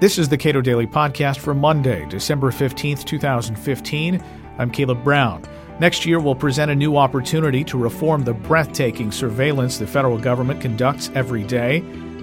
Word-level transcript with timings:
This 0.00 0.16
is 0.16 0.30
the 0.30 0.38
Cato 0.38 0.62
Daily 0.62 0.86
Podcast 0.86 1.40
for 1.40 1.52
Monday, 1.52 2.06
December 2.08 2.50
15th, 2.50 3.04
2015. 3.04 4.24
I'm 4.56 4.70
Caleb 4.70 5.04
Brown. 5.04 5.44
Next 5.78 6.06
year, 6.06 6.18
we'll 6.20 6.34
present 6.34 6.70
a 6.70 6.74
new 6.74 6.96
opportunity 6.96 7.62
to 7.64 7.76
reform 7.76 8.24
the 8.24 8.32
breathtaking 8.32 9.12
surveillance 9.12 9.76
the 9.76 9.86
federal 9.86 10.16
government 10.16 10.62
conducts 10.62 11.10
every 11.14 11.44
day. 11.44 11.80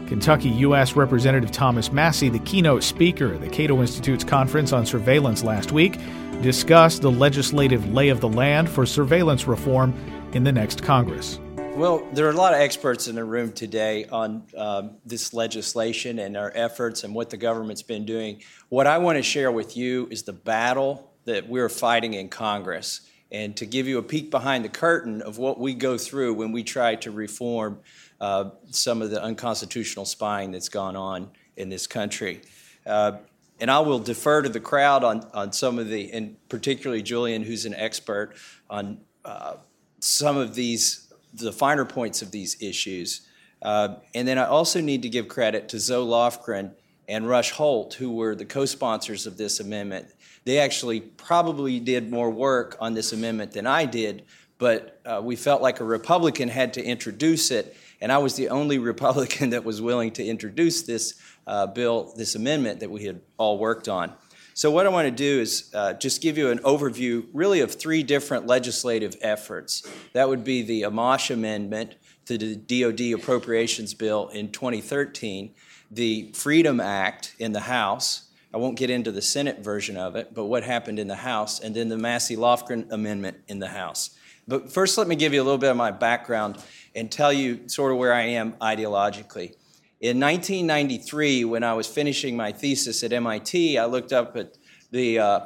Kentucky 0.08 0.50
U.S. 0.50 0.96
Representative 0.96 1.52
Thomas 1.52 1.92
Massie, 1.92 2.30
the 2.30 2.40
keynote 2.40 2.82
speaker 2.82 3.36
at 3.36 3.42
the 3.42 3.50
Cato 3.50 3.80
Institute's 3.80 4.24
conference 4.24 4.74
on 4.74 4.84
surveillance 4.84 5.44
last 5.44 5.72
week, 5.72 6.00
discussed 6.42 7.04
the 7.04 7.12
legislative 7.12 7.94
lay 7.94 8.10
of 8.10 8.22
the 8.22 8.30
land 8.30 8.68
for 8.68 8.88
surveillance 8.88 9.46
reform 9.46 9.94
in 10.34 10.44
the 10.44 10.52
next 10.52 10.82
Congress. 10.82 11.40
Well, 11.78 12.08
there 12.12 12.26
are 12.26 12.32
a 12.32 12.34
lot 12.34 12.56
of 12.56 12.60
experts 12.60 13.08
in 13.08 13.14
the 13.14 13.24
room 13.24 13.52
today 13.52 14.06
on 14.06 14.42
um, 14.58 14.98
this 15.06 15.32
legislation 15.32 16.18
and 16.18 16.36
our 16.36 16.52
efforts 16.56 17.04
and 17.04 17.14
what 17.14 17.30
the 17.30 17.38
government's 17.38 17.84
been 17.84 18.04
doing. 18.04 18.42
What 18.70 18.88
I 18.88 18.98
want 18.98 19.18
to 19.18 19.22
share 19.22 19.52
with 19.52 19.78
you 19.78 20.08
is 20.10 20.24
the 20.24 20.34
battle 20.34 21.12
that 21.26 21.48
we're 21.48 21.70
fighting 21.70 22.16
in 22.16 22.30
Congress 22.30 23.02
and 23.32 23.56
to 23.58 23.68
give 23.68 23.88
you 23.88 24.00
a 24.00 24.02
peek 24.02 24.32
behind 24.32 24.66
the 24.66 24.70
curtain 24.70 25.22
of 25.22 25.38
what 25.38 25.60
we 25.60 25.76
go 25.76 26.00
through 26.00 26.34
when 26.34 26.52
we 26.52 26.64
try 26.64 26.96
to 26.96 27.12
reform 27.12 27.78
uh, 28.20 28.50
some 28.72 29.04
of 29.04 29.12
the 29.12 29.22
unconstitutional 29.22 30.06
spying 30.06 30.50
that's 30.50 30.70
gone 30.70 30.96
on 30.96 31.30
in 31.58 31.70
this 31.70 31.86
country. 31.86 32.42
Uh, 32.88 33.18
and 33.60 33.70
I 33.70 33.82
will 33.82 34.00
defer 34.00 34.42
to 34.42 34.50
the 34.50 34.60
crowd 34.60 35.04
on, 35.04 35.28
on 35.32 35.54
some 35.54 35.78
of 35.78 35.90
the, 35.90 36.12
and 36.12 36.38
particularly 36.50 37.04
Julian, 37.04 37.44
who's 37.44 37.66
an 37.66 37.76
expert 37.76 38.34
on 38.68 39.02
uh, 39.24 39.58
some 40.00 40.38
of 40.38 40.56
these 40.56 41.07
the 41.38 41.52
finer 41.52 41.86
points 41.86 42.22
of 42.22 42.32
these 42.32 42.62
issues. 42.62 43.22
Uh, 43.62 43.96
and 44.14 44.28
then 44.28 44.38
I 44.38 44.46
also 44.46 44.82
need 44.82 45.02
to 45.04 45.10
give 45.10 45.28
credit 45.28 45.70
to 45.70 45.80
Zoe 45.80 46.06
Lofgren 46.06 46.72
and 47.08 47.28
Rush 47.28 47.52
Holt, 47.52 47.94
who 47.96 48.12
were 48.12 48.36
the 48.36 48.46
co 48.46 48.66
sponsors 48.66 49.26
of 49.26 49.38
this 49.38 49.60
amendment. 49.60 50.08
They 50.44 50.60
actually 50.60 51.02
probably 51.02 51.80
did 51.80 52.12
more 52.12 52.30
work 52.30 52.78
on 52.80 52.94
this 52.94 53.14
amendment 53.14 53.52
than 53.52 53.66
I 53.66 53.86
did, 53.86 54.24
but 54.58 55.00
uh, 55.06 55.22
we 55.24 55.36
felt 55.36 55.62
like 55.62 55.80
a 55.80 55.84
Republican 55.84 56.50
had 56.50 56.74
to 56.74 56.84
introduce 56.84 57.52
it, 57.52 57.76
and 58.02 58.12
I 58.12 58.18
was 58.18 58.36
the 58.36 58.50
only 58.50 58.78
Republican 58.92 59.52
that 59.52 59.64
was 59.64 59.82
willing 59.82 60.12
to 60.12 60.26
introduce 60.26 60.84
this 60.84 61.16
uh, 61.48 61.68
bill, 61.68 62.14
this 62.16 62.36
amendment 62.36 62.82
that 62.82 62.92
we 62.92 63.06
had 63.06 63.22
all 63.38 63.58
worked 63.58 63.88
on. 63.88 64.14
So, 64.58 64.72
what 64.72 64.88
I 64.88 64.90
want 64.90 65.06
to 65.06 65.12
do 65.12 65.40
is 65.40 65.70
uh, 65.76 65.94
just 65.94 66.20
give 66.20 66.36
you 66.36 66.50
an 66.50 66.58
overview, 66.64 67.28
really, 67.32 67.60
of 67.60 67.76
three 67.76 68.02
different 68.02 68.48
legislative 68.48 69.16
efforts. 69.22 69.88
That 70.14 70.30
would 70.30 70.44
be 70.44 70.64
the 70.64 70.82
Amash 70.82 71.30
Amendment 71.30 71.94
to 72.26 72.40
the 72.40 72.56
DoD 72.56 73.22
Appropriations 73.22 73.94
Bill 73.94 74.30
in 74.30 74.52
2013, 74.52 75.54
the 75.92 76.32
Freedom 76.34 76.80
Act 76.80 77.36
in 77.38 77.52
the 77.52 77.60
House. 77.60 78.32
I 78.52 78.58
won't 78.58 78.80
get 78.80 78.90
into 78.90 79.12
the 79.12 79.22
Senate 79.22 79.60
version 79.60 79.96
of 79.96 80.16
it, 80.16 80.34
but 80.34 80.46
what 80.46 80.64
happened 80.64 80.98
in 80.98 81.08
the 81.08 81.18
House, 81.18 81.60
and 81.60 81.76
then 81.76 81.90
the 81.90 81.98
Massie 81.98 82.36
Lofgren 82.36 82.92
Amendment 82.92 83.38
in 83.48 83.60
the 83.60 83.68
House. 83.68 84.18
But 84.48 84.72
first, 84.72 84.98
let 84.98 85.08
me 85.08 85.16
give 85.16 85.36
you 85.36 85.42
a 85.44 85.46
little 85.46 85.60
bit 85.60 85.70
of 85.70 85.78
my 85.78 85.92
background 85.92 86.58
and 86.96 87.12
tell 87.12 87.32
you 87.32 87.70
sort 87.70 87.92
of 87.92 88.00
where 88.00 88.12
I 88.12 88.24
am 88.24 88.54
ideologically. 88.54 89.54
In 90.00 90.20
1993, 90.20 91.46
when 91.46 91.64
I 91.64 91.74
was 91.74 91.88
finishing 91.88 92.38
my 92.38 92.52
thesis 92.52 93.04
at 93.04 93.12
MIT, 93.12 93.80
I 93.80 93.86
looked 93.86 94.14
up 94.14 94.38
at 94.38 94.56
the 94.92 95.18
uh, 95.18 95.40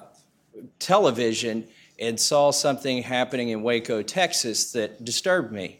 television 0.77 1.69
and 1.97 2.19
saw 2.19 2.51
something 2.51 3.01
happening 3.01 3.47
in 3.49 3.63
Waco, 3.63 4.01
Texas 4.01 4.73
that 4.73 5.05
disturbed 5.05 5.53
me. 5.53 5.79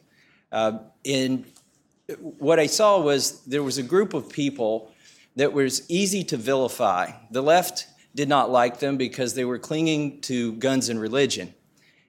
Uh, 0.54 0.80
in 1.04 1.46
what 2.18 2.60
I 2.60 2.68
saw 2.68 3.02
was 3.02 3.44
there 3.44 3.62
was 3.62 3.78
a 3.78 3.84
group 3.84 4.14
of 4.14 4.30
people 4.30 4.94
that 5.36 5.52
was 5.52 5.84
easy 5.90 6.24
to 6.26 6.38
vilify. 6.38 7.12
The 7.30 7.44
left 7.44 7.88
did 8.16 8.30
not 8.30 8.52
like 8.52 8.80
them 8.80 8.96
because 8.96 9.34
they 9.34 9.44
were 9.44 9.60
clinging 9.60 10.22
to 10.22 10.54
guns 10.54 10.88
and 10.88 11.00
religion. 11.00 11.54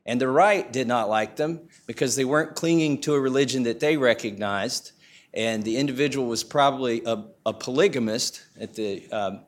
And 0.07 0.21
the 0.21 0.29
right 0.29 0.73
did 0.73 0.87
not 0.87 1.09
like 1.09 1.35
them 1.35 1.69
because 1.89 2.15
they 2.15 2.25
weren't 2.25 2.55
clinging 2.55 3.01
to 3.01 3.15
a 3.15 3.21
religion 3.21 3.65
that 3.65 3.81
they 3.81 3.97
recognized 3.97 4.93
and 5.35 5.65
the 5.65 5.77
individual 5.77 6.27
was 6.27 6.45
probably 6.45 7.03
a, 7.05 7.25
a 7.47 7.53
polygamist 7.53 8.43
at 8.61 8.75
the 8.75 9.11
um, 9.11 9.41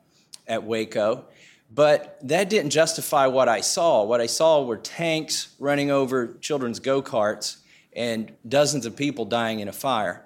at 0.47 0.63
Waco. 0.63 1.25
But 1.71 2.19
that 2.23 2.49
didn't 2.49 2.69
justify 2.69 3.27
what 3.27 3.49
I 3.49 3.61
saw. 3.61 4.03
What 4.03 4.21
I 4.21 4.27
saw 4.27 4.63
were 4.63 4.77
tanks 4.77 5.55
running 5.59 5.91
over 5.91 6.35
children's 6.39 6.79
go 6.79 7.01
karts 7.01 7.57
and 7.95 8.31
dozens 8.47 8.85
of 8.85 8.95
people 8.95 9.25
dying 9.25 9.59
in 9.59 9.67
a 9.67 9.73
fire. 9.73 10.25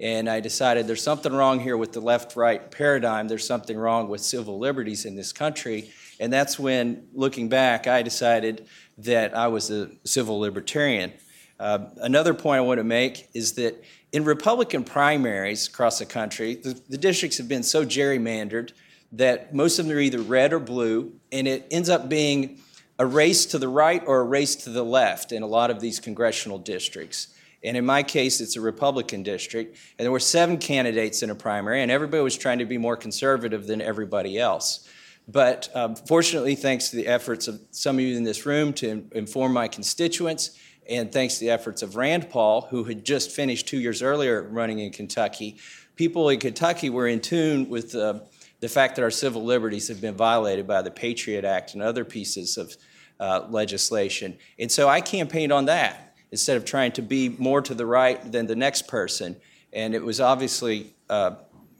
And 0.00 0.28
I 0.28 0.40
decided 0.40 0.86
there's 0.86 1.02
something 1.02 1.32
wrong 1.32 1.60
here 1.60 1.76
with 1.76 1.92
the 1.92 2.00
left 2.00 2.36
right 2.36 2.70
paradigm. 2.70 3.28
There's 3.28 3.46
something 3.46 3.76
wrong 3.76 4.08
with 4.08 4.20
civil 4.20 4.58
liberties 4.58 5.04
in 5.04 5.14
this 5.14 5.32
country. 5.32 5.90
And 6.20 6.32
that's 6.32 6.58
when, 6.58 7.08
looking 7.14 7.48
back, 7.48 7.86
I 7.86 8.02
decided 8.02 8.66
that 8.98 9.36
I 9.36 9.48
was 9.48 9.70
a 9.70 9.90
civil 10.04 10.38
libertarian. 10.38 11.12
Uh, 11.58 11.86
another 11.98 12.34
point 12.34 12.58
I 12.58 12.62
want 12.62 12.78
to 12.78 12.84
make 12.84 13.28
is 13.32 13.52
that 13.52 13.82
in 14.12 14.24
Republican 14.24 14.84
primaries 14.84 15.68
across 15.68 15.98
the 15.98 16.06
country, 16.06 16.56
the, 16.56 16.80
the, 16.88 16.98
districts 16.98 17.38
have 17.38 17.48
been 17.48 17.62
so 17.62 17.84
gerrymandered 17.84 18.72
that 19.12 19.54
most 19.54 19.78
of 19.78 19.86
them 19.86 19.96
are 19.96 20.00
either 20.00 20.20
red 20.20 20.52
or 20.52 20.58
blue, 20.58 21.12
and 21.30 21.46
it 21.46 21.66
ends 21.70 21.88
up 21.88 22.08
being 22.08 22.60
a 22.98 23.06
race 23.06 23.46
to 23.46 23.58
the 23.58 23.68
right 23.68 24.02
or 24.06 24.20
a 24.20 24.24
race 24.24 24.56
to 24.56 24.70
the 24.70 24.84
left 24.84 25.32
in 25.32 25.42
a 25.42 25.46
lot 25.46 25.70
of 25.70 25.80
these 25.80 26.00
congressional 26.00 26.58
districts. 26.58 27.28
And 27.62 27.76
in 27.76 27.86
my 27.86 28.02
case, 28.02 28.40
it's 28.40 28.56
a 28.56 28.60
Republican 28.60 29.22
district, 29.22 29.78
and 29.98 30.04
there 30.04 30.12
were 30.12 30.20
seven 30.20 30.58
candidates 30.58 31.22
in 31.22 31.30
a 31.30 31.34
primary, 31.34 31.82
and 31.82 31.90
everybody 31.90 32.22
was 32.22 32.36
trying 32.36 32.58
to 32.58 32.66
be 32.66 32.78
more 32.78 32.96
conservative 32.96 33.66
than 33.66 33.80
everybody 33.80 34.38
else. 34.38 34.88
But 35.26 35.70
um, 35.74 35.96
fortunately, 35.96 36.54
thanks 36.54 36.90
to 36.90 36.96
the 36.96 37.06
efforts 37.06 37.48
of 37.48 37.60
some 37.70 37.96
of 37.96 38.02
you 38.02 38.16
in 38.16 38.24
this 38.24 38.44
room 38.44 38.74
to 38.74 39.08
inform 39.12 39.54
my 39.54 39.68
constituents, 39.68 40.58
and 40.88 41.12
thanks 41.12 41.34
to 41.34 41.40
the 41.40 41.50
efforts 41.50 41.82
of 41.82 41.96
Rand 41.96 42.30
Paul, 42.30 42.62
who 42.62 42.84
had 42.84 43.04
just 43.04 43.30
finished 43.30 43.68
two 43.68 43.78
years 43.78 44.02
earlier 44.02 44.42
running 44.42 44.78
in 44.78 44.90
Kentucky, 44.92 45.56
people 45.96 46.28
in 46.28 46.38
Kentucky 46.38 46.90
were 46.90 47.06
in 47.06 47.20
tune 47.20 47.68
with 47.68 47.94
uh, 47.94 48.20
the 48.60 48.68
fact 48.68 48.96
that 48.96 49.02
our 49.02 49.10
civil 49.10 49.44
liberties 49.44 49.88
have 49.88 50.00
been 50.00 50.14
violated 50.14 50.66
by 50.66 50.82
the 50.82 50.90
Patriot 50.90 51.44
Act 51.44 51.74
and 51.74 51.82
other 51.82 52.04
pieces 52.04 52.56
of 52.56 52.76
uh, 53.20 53.46
legislation. 53.48 54.36
And 54.58 54.70
so 54.70 54.88
I 54.88 55.00
campaigned 55.00 55.52
on 55.52 55.66
that 55.66 56.16
instead 56.30 56.56
of 56.56 56.64
trying 56.64 56.92
to 56.92 57.02
be 57.02 57.28
more 57.28 57.62
to 57.62 57.74
the 57.74 57.86
right 57.86 58.32
than 58.32 58.46
the 58.46 58.56
next 58.56 58.88
person. 58.88 59.36
And 59.72 59.94
it 59.94 60.02
was 60.02 60.20
obviously, 60.20 60.94
uh, 61.08 61.36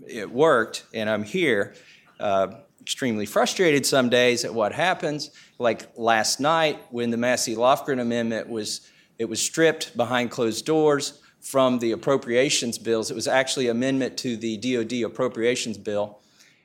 it 0.07 0.31
worked, 0.31 0.85
and 0.95 1.09
I'm 1.11 1.25
here. 1.25 1.75
Uh, 2.21 2.55
extremely 2.81 3.25
frustrated 3.25 3.87
some 3.87 4.11
days 4.11 4.45
at 4.45 4.53
what 4.53 4.73
happens. 4.73 5.31
Like 5.59 5.89
last 5.97 6.39
night, 6.39 6.79
when 6.91 7.11
the 7.11 7.17
Massie 7.17 7.57
Lofgren 7.57 7.99
Amendment 7.99 8.49
was 8.49 8.91
it 9.19 9.27
was 9.27 9.41
stripped 9.41 9.97
behind 9.97 10.31
closed 10.31 10.65
doors 10.67 11.21
from 11.41 11.79
the 11.79 11.93
appropriations 11.93 12.79
bills. 12.79 13.11
It 13.11 13.15
was 13.15 13.29
actually 13.29 13.69
amendment 13.69 14.17
to 14.19 14.37
the 14.37 14.57
DoD 14.57 15.11
appropriations 15.11 15.79
bill, 15.79 16.21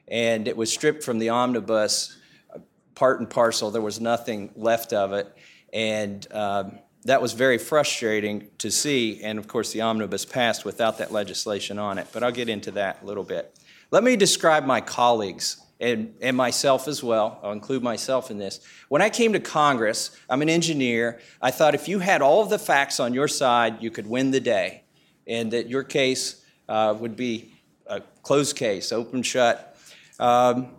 and 0.07 0.47
it 0.47 0.55
was 0.55 0.71
stripped 0.71 1.03
from 1.03 1.19
the 1.19 1.29
omnibus 1.29 2.17
part 2.95 3.19
and 3.19 3.29
parcel. 3.29 3.71
There 3.71 3.81
was 3.81 3.99
nothing 3.99 4.51
left 4.55 4.93
of 4.93 5.13
it, 5.13 5.33
and 5.73 6.25
um, 6.33 6.79
that 7.05 7.21
was 7.21 7.33
very 7.33 7.57
frustrating 7.57 8.49
to 8.57 8.71
see. 8.71 9.21
And 9.23 9.39
of 9.39 9.47
course, 9.47 9.71
the 9.71 9.81
omnibus 9.81 10.25
passed 10.25 10.65
without 10.65 10.97
that 10.97 11.11
legislation 11.11 11.79
on 11.79 11.97
it. 11.97 12.07
But 12.11 12.23
I'll 12.23 12.31
get 12.31 12.49
into 12.49 12.71
that 12.71 13.01
a 13.01 13.05
little 13.05 13.23
bit. 13.23 13.57
Let 13.91 14.03
me 14.03 14.15
describe 14.15 14.65
my 14.65 14.81
colleagues 14.81 15.61
and, 15.79 16.13
and 16.21 16.35
myself 16.35 16.87
as 16.87 17.01
well. 17.01 17.39
I'll 17.41 17.51
include 17.51 17.83
myself 17.83 18.29
in 18.31 18.37
this. 18.37 18.59
When 18.89 19.01
I 19.01 19.09
came 19.09 19.33
to 19.33 19.39
Congress, 19.39 20.11
I'm 20.29 20.41
an 20.41 20.49
engineer. 20.49 21.19
I 21.41 21.51
thought 21.51 21.73
if 21.73 21.87
you 21.87 21.99
had 21.99 22.21
all 22.21 22.41
of 22.41 22.49
the 22.49 22.59
facts 22.59 22.99
on 22.99 23.13
your 23.13 23.27
side, 23.27 23.81
you 23.81 23.89
could 23.89 24.07
win 24.07 24.31
the 24.31 24.39
day, 24.39 24.83
and 25.25 25.51
that 25.51 25.69
your 25.69 25.83
case 25.83 26.43
uh, 26.67 26.95
would 26.99 27.15
be 27.15 27.53
a 27.87 28.01
closed 28.23 28.55
case, 28.55 28.91
open 28.91 29.23
shut. 29.23 29.77
Um, 30.19 30.69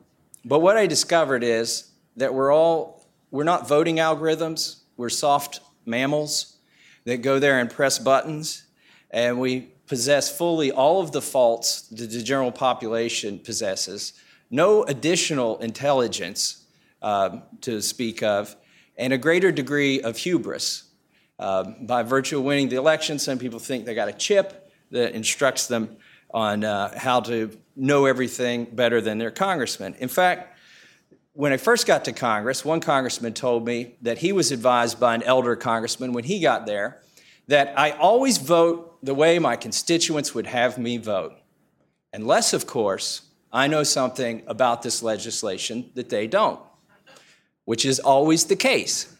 but 0.44 0.60
what 0.60 0.76
I 0.76 0.86
discovered 0.86 1.42
is 1.42 1.90
that 2.16 2.34
we're 2.34 2.52
all 2.52 3.06
we're 3.30 3.44
not 3.44 3.68
voting 3.68 3.96
algorithms. 3.96 4.80
We're 4.96 5.08
soft 5.08 5.60
mammals 5.86 6.56
that 7.04 7.18
go 7.18 7.38
there 7.38 7.58
and 7.58 7.70
press 7.70 7.98
buttons, 7.98 8.64
and 9.10 9.40
we 9.40 9.72
possess 9.86 10.36
fully 10.36 10.70
all 10.70 11.00
of 11.00 11.12
the 11.12 11.22
faults 11.22 11.82
that 11.88 12.10
the 12.10 12.22
general 12.22 12.52
population 12.52 13.38
possesses 13.38 14.12
no 14.50 14.82
additional 14.84 15.58
intelligence 15.58 16.64
uh, 17.02 17.38
to 17.62 17.80
speak 17.80 18.22
of, 18.22 18.56
and 18.96 19.12
a 19.12 19.18
greater 19.18 19.50
degree 19.52 20.02
of 20.02 20.16
hubris. 20.16 20.84
Uh, 21.38 21.64
by 21.80 22.02
virtue 22.02 22.38
of 22.38 22.44
winning 22.44 22.68
the 22.68 22.76
election, 22.76 23.18
some 23.18 23.38
people 23.38 23.58
think 23.58 23.86
they 23.86 23.94
got 23.94 24.08
a 24.08 24.12
chip 24.12 24.70
that 24.90 25.14
instructs 25.14 25.68
them 25.68 25.96
on 26.32 26.64
uh, 26.64 26.96
how 26.98 27.20
to 27.20 27.56
know 27.76 28.04
everything 28.04 28.66
better 28.66 29.00
than 29.00 29.16
their 29.16 29.30
congressman. 29.30 29.94
In 29.98 30.08
fact, 30.08 30.58
when 31.32 31.52
I 31.52 31.56
first 31.56 31.86
got 31.86 32.04
to 32.04 32.12
Congress, 32.12 32.64
one 32.64 32.80
congressman 32.80 33.32
told 33.32 33.64
me 33.64 33.94
that 34.02 34.18
he 34.18 34.32
was 34.32 34.52
advised 34.52 35.00
by 35.00 35.14
an 35.14 35.22
elder 35.22 35.56
congressman 35.56 36.12
when 36.12 36.24
he 36.24 36.40
got 36.40 36.66
there 36.66 37.00
that 37.46 37.72
I 37.78 37.92
always 37.92 38.38
vote 38.38 38.98
the 39.02 39.14
way 39.14 39.38
my 39.38 39.56
constituents 39.56 40.34
would 40.34 40.46
have 40.46 40.76
me 40.76 40.98
vote, 40.98 41.32
unless, 42.12 42.52
of 42.52 42.66
course, 42.66 43.22
I 43.52 43.66
know 43.66 43.82
something 43.82 44.42
about 44.46 44.82
this 44.82 45.02
legislation 45.02 45.90
that 45.94 46.08
they 46.08 46.26
don't, 46.26 46.60
which 47.64 47.84
is 47.84 47.98
always 47.98 48.46
the 48.46 48.56
case. 48.56 49.16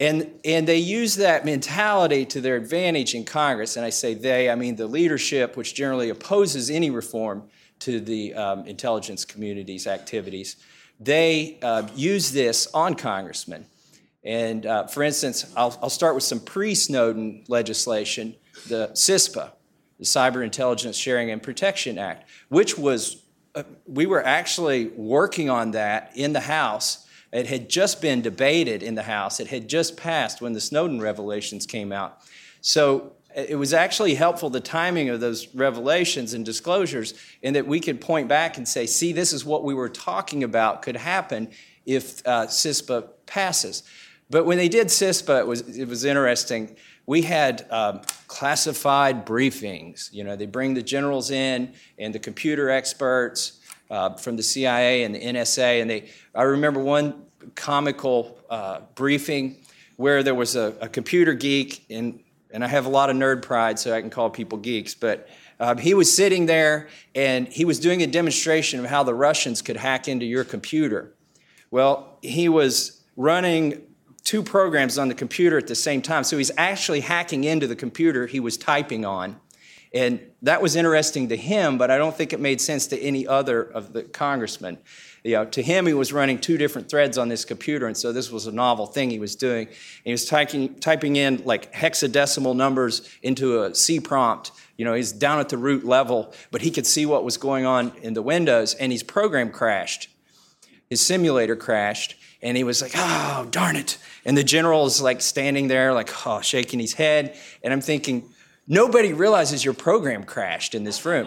And, 0.00 0.30
and 0.44 0.66
they 0.66 0.78
use 0.78 1.14
that 1.16 1.44
mentality 1.44 2.26
to 2.26 2.40
their 2.40 2.56
advantage 2.56 3.14
in 3.14 3.24
Congress. 3.24 3.76
And 3.76 3.86
I 3.86 3.90
say 3.90 4.14
they, 4.14 4.50
I 4.50 4.56
mean 4.56 4.76
the 4.76 4.86
leadership, 4.86 5.56
which 5.56 5.74
generally 5.74 6.10
opposes 6.10 6.68
any 6.68 6.90
reform 6.90 7.44
to 7.80 8.00
the 8.00 8.34
um, 8.34 8.66
intelligence 8.66 9.24
community's 9.24 9.86
activities. 9.86 10.56
They 10.98 11.58
uh, 11.62 11.88
use 11.94 12.32
this 12.32 12.66
on 12.74 12.94
congressmen. 12.94 13.66
And 14.24 14.66
uh, 14.66 14.86
for 14.86 15.02
instance, 15.02 15.52
I'll, 15.56 15.78
I'll 15.82 15.90
start 15.90 16.14
with 16.14 16.24
some 16.24 16.40
pre 16.40 16.74
Snowden 16.74 17.44
legislation, 17.48 18.34
the 18.68 18.88
CISPA, 18.94 19.52
the 19.98 20.04
Cyber 20.04 20.44
Intelligence 20.44 20.96
Sharing 20.96 21.30
and 21.30 21.42
Protection 21.42 21.98
Act, 21.98 22.28
which 22.48 22.76
was, 22.76 23.22
uh, 23.54 23.62
we 23.86 24.06
were 24.06 24.24
actually 24.24 24.88
working 24.88 25.50
on 25.50 25.72
that 25.72 26.12
in 26.14 26.32
the 26.32 26.40
House. 26.40 27.06
It 27.32 27.46
had 27.46 27.68
just 27.68 28.00
been 28.00 28.22
debated 28.22 28.82
in 28.82 28.94
the 28.94 29.02
House, 29.02 29.40
it 29.40 29.48
had 29.48 29.68
just 29.68 29.96
passed 29.96 30.40
when 30.40 30.52
the 30.52 30.60
Snowden 30.60 31.00
revelations 31.00 31.66
came 31.66 31.92
out. 31.92 32.20
So 32.60 33.12
it 33.34 33.58
was 33.58 33.74
actually 33.74 34.14
helpful 34.14 34.48
the 34.48 34.60
timing 34.60 35.08
of 35.08 35.20
those 35.20 35.52
revelations 35.54 36.34
and 36.34 36.44
disclosures 36.44 37.14
in 37.42 37.54
that 37.54 37.66
we 37.66 37.80
could 37.80 38.00
point 38.00 38.28
back 38.28 38.56
and 38.56 38.66
say 38.66 38.86
see 38.86 39.12
this 39.12 39.32
is 39.32 39.44
what 39.44 39.64
we 39.64 39.74
were 39.74 39.88
talking 39.88 40.44
about 40.44 40.82
could 40.82 40.96
happen 40.96 41.50
if 41.84 42.24
uh, 42.26 42.46
CISPA 42.46 43.08
passes 43.26 43.82
but 44.30 44.46
when 44.46 44.58
they 44.58 44.68
did 44.68 44.88
CISPA, 44.88 45.40
it 45.40 45.46
was, 45.46 45.60
it 45.60 45.86
was 45.86 46.04
interesting. 46.04 46.76
We 47.06 47.22
had 47.22 47.66
um, 47.70 48.00
classified 48.26 49.26
briefings. 49.26 50.12
You 50.12 50.24
know, 50.24 50.36
they 50.36 50.46
bring 50.46 50.74
the 50.74 50.82
generals 50.82 51.30
in 51.30 51.72
and 51.98 52.14
the 52.14 52.18
computer 52.18 52.70
experts 52.70 53.60
uh, 53.90 54.14
from 54.14 54.36
the 54.36 54.42
CIA 54.42 55.04
and 55.04 55.14
the 55.14 55.20
NSA. 55.20 55.80
And 55.80 55.90
they, 55.90 56.10
I 56.34 56.42
remember 56.42 56.80
one 56.80 57.24
comical 57.54 58.38
uh, 58.48 58.80
briefing 58.94 59.56
where 59.96 60.22
there 60.22 60.34
was 60.34 60.56
a, 60.56 60.74
a, 60.80 60.88
computer 60.88 61.34
geek, 61.34 61.84
and, 61.90 62.20
and 62.50 62.64
I 62.64 62.68
have 62.68 62.86
a 62.86 62.88
lot 62.88 63.10
of 63.10 63.16
nerd 63.16 63.42
pride, 63.42 63.78
so 63.78 63.94
I 63.94 64.00
can 64.00 64.10
call 64.10 64.30
people 64.30 64.58
geeks, 64.58 64.94
but 64.94 65.28
um, 65.60 65.78
he 65.78 65.94
was 65.94 66.12
sitting 66.12 66.46
there 66.46 66.88
and 67.14 67.46
he 67.46 67.64
was 67.64 67.78
doing 67.78 68.02
a 68.02 68.06
demonstration 68.06 68.80
of 68.80 68.86
how 68.86 69.04
the 69.04 69.14
Russians 69.14 69.62
could 69.62 69.76
hack 69.76 70.08
into 70.08 70.26
your 70.26 70.42
computer. 70.42 71.14
Well, 71.70 72.18
he 72.22 72.48
was 72.48 73.02
running 73.16 73.82
two 74.24 74.42
programs 74.42 74.98
on 74.98 75.08
the 75.08 75.14
computer 75.14 75.58
at 75.58 75.66
the 75.66 75.74
same 75.74 76.02
time. 76.02 76.24
So 76.24 76.38
he's 76.38 76.50
actually 76.56 77.00
hacking 77.00 77.44
into 77.44 77.66
the 77.66 77.76
computer 77.76 78.26
he 78.26 78.40
was 78.40 78.56
typing 78.56 79.04
on. 79.04 79.36
And 79.92 80.18
that 80.42 80.60
was 80.60 80.74
interesting 80.74 81.28
to 81.28 81.36
him, 81.36 81.78
but 81.78 81.88
I 81.88 81.98
don't 81.98 82.16
think 82.16 82.32
it 82.32 82.40
made 82.40 82.60
sense 82.60 82.88
to 82.88 83.00
any 83.00 83.28
other 83.28 83.62
of 83.62 83.92
the 83.92 84.02
congressmen. 84.02 84.78
You 85.22 85.36
know, 85.36 85.44
to 85.46 85.62
him, 85.62 85.86
he 85.86 85.94
was 85.94 86.12
running 86.12 86.40
two 86.40 86.58
different 86.58 86.88
threads 86.88 87.16
on 87.16 87.28
this 87.28 87.44
computer, 87.44 87.86
and 87.86 87.96
so 87.96 88.12
this 88.12 88.30
was 88.30 88.48
a 88.48 88.52
novel 88.52 88.86
thing 88.86 89.08
he 89.08 89.20
was 89.20 89.36
doing. 89.36 89.68
And 89.68 89.76
he 90.04 90.10
was 90.10 90.26
typing, 90.26 90.74
typing 90.80 91.14
in 91.14 91.44
like 91.44 91.72
hexadecimal 91.72 92.56
numbers 92.56 93.08
into 93.22 93.62
a 93.62 93.74
C 93.74 94.00
prompt. 94.00 94.50
You 94.76 94.84
know, 94.84 94.94
he's 94.94 95.12
down 95.12 95.38
at 95.38 95.48
the 95.48 95.56
root 95.56 95.84
level, 95.84 96.34
but 96.50 96.60
he 96.60 96.72
could 96.72 96.86
see 96.86 97.06
what 97.06 97.24
was 97.24 97.36
going 97.36 97.64
on 97.64 97.92
in 98.02 98.14
the 98.14 98.22
windows, 98.22 98.74
and 98.74 98.90
his 98.90 99.04
program 99.04 99.52
crashed. 99.52 100.08
His 100.90 101.00
simulator 101.00 101.54
crashed, 101.56 102.16
and 102.44 102.58
he 102.58 102.62
was 102.62 102.82
like, 102.82 102.92
oh, 102.94 103.48
darn 103.50 103.74
it. 103.74 103.96
And 104.26 104.36
the 104.36 104.44
general 104.44 104.84
is 104.84 105.00
like 105.00 105.22
standing 105.22 105.66
there, 105.66 105.94
like, 105.94 106.26
oh, 106.26 106.42
shaking 106.42 106.78
his 106.78 106.92
head. 106.92 107.36
And 107.62 107.72
I'm 107.72 107.80
thinking, 107.80 108.28
nobody 108.68 109.14
realizes 109.14 109.64
your 109.64 109.72
program 109.72 110.24
crashed 110.24 110.74
in 110.74 110.84
this 110.84 111.06
room. 111.06 111.26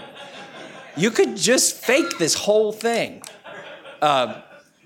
You 0.96 1.10
could 1.10 1.36
just 1.36 1.84
fake 1.84 2.20
this 2.20 2.36
whole 2.36 2.72
thing. 2.72 3.24
Uh, 4.00 4.42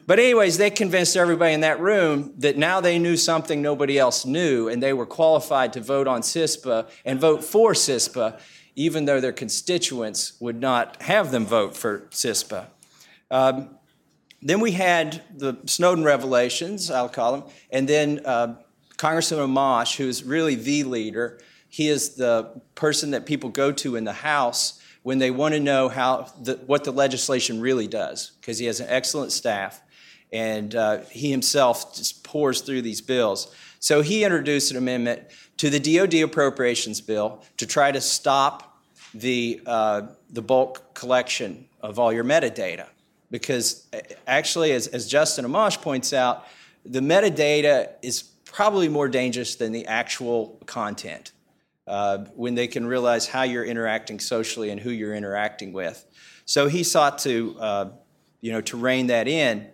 but, 0.07 0.19
anyways, 0.19 0.57
they 0.57 0.69
convinced 0.69 1.15
everybody 1.15 1.53
in 1.53 1.61
that 1.61 1.79
room 1.79 2.33
that 2.39 2.57
now 2.57 2.81
they 2.81 2.97
knew 2.97 3.17
something 3.17 3.61
nobody 3.61 3.99
else 3.99 4.25
knew, 4.25 4.67
and 4.67 4.81
they 4.81 4.93
were 4.93 5.05
qualified 5.05 5.73
to 5.73 5.81
vote 5.81 6.07
on 6.07 6.21
CISPA 6.21 6.89
and 7.05 7.19
vote 7.19 7.43
for 7.43 7.73
CISPA, 7.73 8.39
even 8.75 9.05
though 9.05 9.19
their 9.19 9.31
constituents 9.33 10.33
would 10.39 10.59
not 10.59 11.01
have 11.03 11.31
them 11.31 11.45
vote 11.45 11.77
for 11.77 12.07
CISPA. 12.11 12.67
Um, 13.29 13.77
then 14.41 14.59
we 14.59 14.71
had 14.71 15.21
the 15.35 15.57
Snowden 15.65 16.03
revelations, 16.03 16.89
I'll 16.89 17.09
call 17.09 17.31
them, 17.33 17.43
and 17.69 17.87
then 17.87 18.21
uh, 18.25 18.55
Congressman 18.97 19.39
Amash, 19.39 19.97
who 19.97 20.07
is 20.07 20.23
really 20.23 20.55
the 20.55 20.83
leader. 20.83 21.39
He 21.69 21.87
is 21.87 22.15
the 22.15 22.61
person 22.75 23.11
that 23.11 23.25
people 23.25 23.49
go 23.49 23.71
to 23.71 23.95
in 23.95 24.03
the 24.03 24.13
House 24.13 24.81
when 25.03 25.19
they 25.19 25.31
want 25.31 25.53
to 25.53 25.59
know 25.59 25.89
how 25.89 26.31
the, 26.41 26.55
what 26.65 26.83
the 26.83 26.91
legislation 26.91 27.61
really 27.61 27.87
does, 27.87 28.31
because 28.39 28.59
he 28.59 28.65
has 28.65 28.79
an 28.79 28.87
excellent 28.89 29.31
staff, 29.31 29.81
and 30.31 30.75
uh, 30.75 30.99
he 31.11 31.31
himself 31.31 31.95
just 31.95 32.23
pores 32.23 32.61
through 32.61 32.81
these 32.81 33.01
bills. 33.01 33.53
So 33.79 34.01
he 34.01 34.23
introduced 34.23 34.71
an 34.71 34.77
amendment 34.77 35.23
to 35.57 35.69
the 35.69 35.79
DoD 35.79 36.15
appropriations 36.15 37.01
bill 37.01 37.43
to 37.57 37.67
try 37.67 37.91
to 37.91 38.01
stop 38.01 38.79
the 39.13 39.61
uh, 39.65 40.03
the 40.29 40.41
bulk 40.41 40.93
collection 40.93 41.67
of 41.81 41.99
all 41.99 42.13
your 42.13 42.23
metadata 42.23 42.87
because 43.31 43.87
actually, 44.27 44.73
as, 44.73 44.87
as 44.87 45.07
Justin 45.07 45.45
Amash 45.45 45.81
points 45.81 46.13
out, 46.13 46.45
the 46.85 46.99
metadata 46.99 47.93
is 48.01 48.21
probably 48.45 48.89
more 48.89 49.07
dangerous 49.07 49.55
than 49.55 49.71
the 49.71 49.87
actual 49.87 50.59
content 50.65 51.31
uh, 51.87 52.19
when 52.35 52.53
they 52.55 52.67
can 52.67 52.85
realize 52.85 53.27
how 53.27 53.43
you're 53.43 53.65
interacting 53.65 54.19
socially 54.19 54.69
and 54.69 54.79
who 54.79 54.91
you're 54.91 55.15
interacting 55.15 55.73
with. 55.73 56.05
So 56.45 56.67
he 56.67 56.83
sought 56.83 57.19
to, 57.19 57.55
uh, 57.59 57.89
you 58.41 58.51
know, 58.51 58.61
to 58.61 58.77
rein 58.77 59.07
that 59.07 59.27
in, 59.27 59.67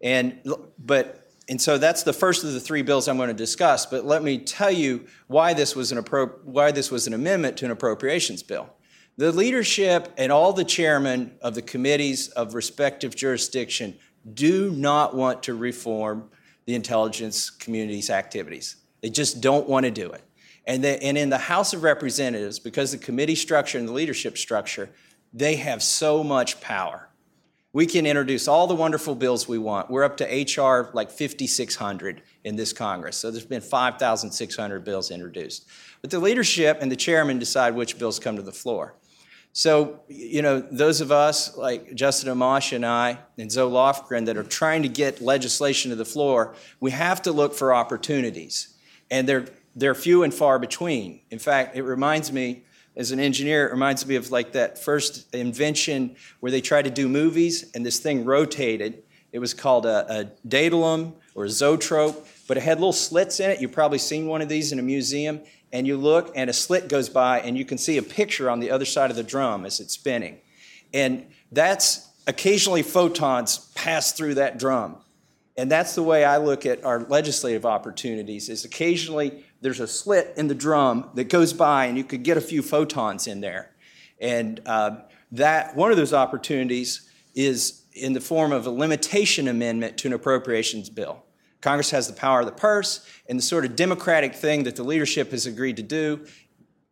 and 0.00 0.40
but 0.78 1.30
and 1.48 1.60
so 1.60 1.78
that's 1.78 2.02
the 2.02 2.12
first 2.12 2.42
of 2.42 2.52
the 2.52 2.60
three 2.60 2.82
bills 2.82 3.06
I'm 3.06 3.16
going 3.16 3.28
to 3.28 3.34
discuss. 3.34 3.86
But 3.86 4.04
let 4.04 4.22
me 4.22 4.38
tell 4.38 4.70
you 4.70 5.06
why 5.28 5.54
this 5.54 5.76
was 5.76 5.92
an 5.92 6.02
appro- 6.02 6.42
why 6.44 6.72
this 6.72 6.90
was 6.90 7.06
an 7.06 7.14
amendment 7.14 7.56
to 7.58 7.66
an 7.66 7.70
appropriations 7.70 8.42
bill. 8.42 8.68
The 9.18 9.32
leadership 9.32 10.12
and 10.18 10.30
all 10.30 10.52
the 10.52 10.64
chairmen 10.64 11.36
of 11.40 11.54
the 11.54 11.62
committees 11.62 12.28
of 12.28 12.54
respective 12.54 13.16
jurisdiction 13.16 13.96
do 14.34 14.70
not 14.70 15.16
want 15.16 15.44
to 15.44 15.54
reform 15.54 16.28
the 16.66 16.74
intelligence 16.74 17.48
community's 17.48 18.10
activities. 18.10 18.76
They 19.00 19.08
just 19.08 19.40
don't 19.40 19.66
want 19.66 19.84
to 19.84 19.90
do 19.90 20.10
it. 20.10 20.22
And, 20.66 20.84
they, 20.84 20.98
and 20.98 21.16
in 21.16 21.30
the 21.30 21.38
House 21.38 21.72
of 21.72 21.82
Representatives, 21.82 22.58
because 22.58 22.92
the 22.92 22.98
committee 22.98 23.36
structure 23.36 23.78
and 23.78 23.88
the 23.88 23.92
leadership 23.92 24.36
structure, 24.36 24.90
they 25.32 25.56
have 25.56 25.82
so 25.82 26.22
much 26.22 26.60
power. 26.60 27.08
We 27.72 27.86
can 27.86 28.04
introduce 28.04 28.48
all 28.48 28.66
the 28.66 28.74
wonderful 28.74 29.14
bills 29.14 29.48
we 29.48 29.58
want. 29.58 29.90
We're 29.90 30.04
up 30.04 30.18
to 30.18 30.24
HR 30.24 30.90
like 30.92 31.10
5,600 31.10 32.22
in 32.44 32.56
this 32.56 32.72
Congress. 32.72 33.16
So 33.16 33.30
there's 33.30 33.46
been 33.46 33.60
5,600 33.60 34.84
bills 34.84 35.10
introduced. 35.10 35.66
But 36.02 36.10
the 36.10 36.18
leadership 36.18 36.78
and 36.82 36.92
the 36.92 36.96
chairman 36.96 37.38
decide 37.38 37.74
which 37.74 37.98
bills 37.98 38.18
come 38.18 38.36
to 38.36 38.42
the 38.42 38.52
floor. 38.52 38.94
So, 39.56 40.00
you 40.08 40.42
know, 40.42 40.60
those 40.60 41.00
of 41.00 41.10
us 41.10 41.56
like 41.56 41.94
Justin 41.94 42.28
Amash 42.28 42.74
and 42.74 42.84
I 42.84 43.20
and 43.38 43.50
Zoe 43.50 43.72
Lofgren 43.72 44.26
that 44.26 44.36
are 44.36 44.42
trying 44.42 44.82
to 44.82 44.88
get 44.90 45.22
legislation 45.22 45.88
to 45.88 45.96
the 45.96 46.04
floor, 46.04 46.54
we 46.78 46.90
have 46.90 47.22
to 47.22 47.32
look 47.32 47.54
for 47.54 47.72
opportunities. 47.72 48.76
And 49.10 49.26
they're, 49.26 49.46
they're 49.74 49.94
few 49.94 50.24
and 50.24 50.34
far 50.34 50.58
between. 50.58 51.20
In 51.30 51.38
fact, 51.38 51.74
it 51.74 51.84
reminds 51.84 52.30
me, 52.30 52.64
as 52.98 53.12
an 53.12 53.18
engineer, 53.18 53.66
it 53.66 53.70
reminds 53.70 54.04
me 54.06 54.16
of 54.16 54.30
like 54.30 54.52
that 54.52 54.76
first 54.76 55.34
invention 55.34 56.16
where 56.40 56.52
they 56.52 56.60
tried 56.60 56.84
to 56.84 56.90
do 56.90 57.08
movies 57.08 57.70
and 57.74 57.86
this 57.86 57.98
thing 57.98 58.26
rotated. 58.26 59.04
It 59.32 59.38
was 59.38 59.54
called 59.54 59.86
a, 59.86 60.28
a 60.52 61.10
or 61.34 61.44
a 61.46 61.48
zoetrope, 61.48 62.28
but 62.46 62.58
it 62.58 62.62
had 62.62 62.76
little 62.76 62.92
slits 62.92 63.40
in 63.40 63.48
it. 63.48 63.62
You've 63.62 63.72
probably 63.72 63.98
seen 63.98 64.26
one 64.26 64.42
of 64.42 64.50
these 64.50 64.70
in 64.72 64.78
a 64.78 64.82
museum 64.82 65.40
and 65.72 65.86
you 65.86 65.96
look 65.96 66.32
and 66.34 66.48
a 66.48 66.52
slit 66.52 66.88
goes 66.88 67.08
by 67.08 67.40
and 67.40 67.56
you 67.56 67.64
can 67.64 67.78
see 67.78 67.98
a 67.98 68.02
picture 68.02 68.48
on 68.48 68.60
the 68.60 68.70
other 68.70 68.84
side 68.84 69.10
of 69.10 69.16
the 69.16 69.22
drum 69.22 69.66
as 69.66 69.80
it's 69.80 69.94
spinning. 69.94 70.38
And 70.94 71.26
that's 71.52 72.08
occasionally 72.26 72.82
photons 72.82 73.70
pass 73.74 74.12
through 74.12 74.34
that 74.34 74.58
drum. 74.58 74.96
And 75.56 75.70
that's 75.70 75.94
the 75.94 76.02
way 76.02 76.24
I 76.24 76.36
look 76.36 76.66
at 76.66 76.84
our 76.84 77.00
legislative 77.00 77.64
opportunities 77.64 78.48
is 78.48 78.64
occasionally 78.64 79.44
there's 79.62 79.80
a 79.80 79.86
slit 79.86 80.34
in 80.36 80.48
the 80.48 80.54
drum 80.54 81.10
that 81.14 81.24
goes 81.24 81.52
by 81.52 81.86
and 81.86 81.96
you 81.96 82.04
could 82.04 82.22
get 82.22 82.36
a 82.36 82.42
few 82.42 82.62
photons 82.62 83.26
in 83.26 83.40
there. 83.40 83.74
And 84.20 84.60
uh, 84.66 84.98
that 85.32 85.74
one 85.74 85.90
of 85.90 85.96
those 85.96 86.12
opportunities 86.12 87.10
is 87.34 87.82
in 87.92 88.12
the 88.12 88.20
form 88.20 88.52
of 88.52 88.66
a 88.66 88.70
limitation 88.70 89.48
amendment 89.48 89.96
to 89.98 90.08
an 90.08 90.12
appropriations 90.12 90.90
bill. 90.90 91.22
Congress 91.66 91.90
has 91.90 92.06
the 92.06 92.12
power 92.12 92.38
of 92.38 92.46
the 92.46 92.52
purse, 92.52 93.04
and 93.28 93.36
the 93.36 93.42
sort 93.42 93.64
of 93.64 93.74
democratic 93.74 94.36
thing 94.36 94.62
that 94.62 94.76
the 94.76 94.84
leadership 94.84 95.32
has 95.32 95.46
agreed 95.46 95.76
to 95.76 95.82
do, 95.82 96.24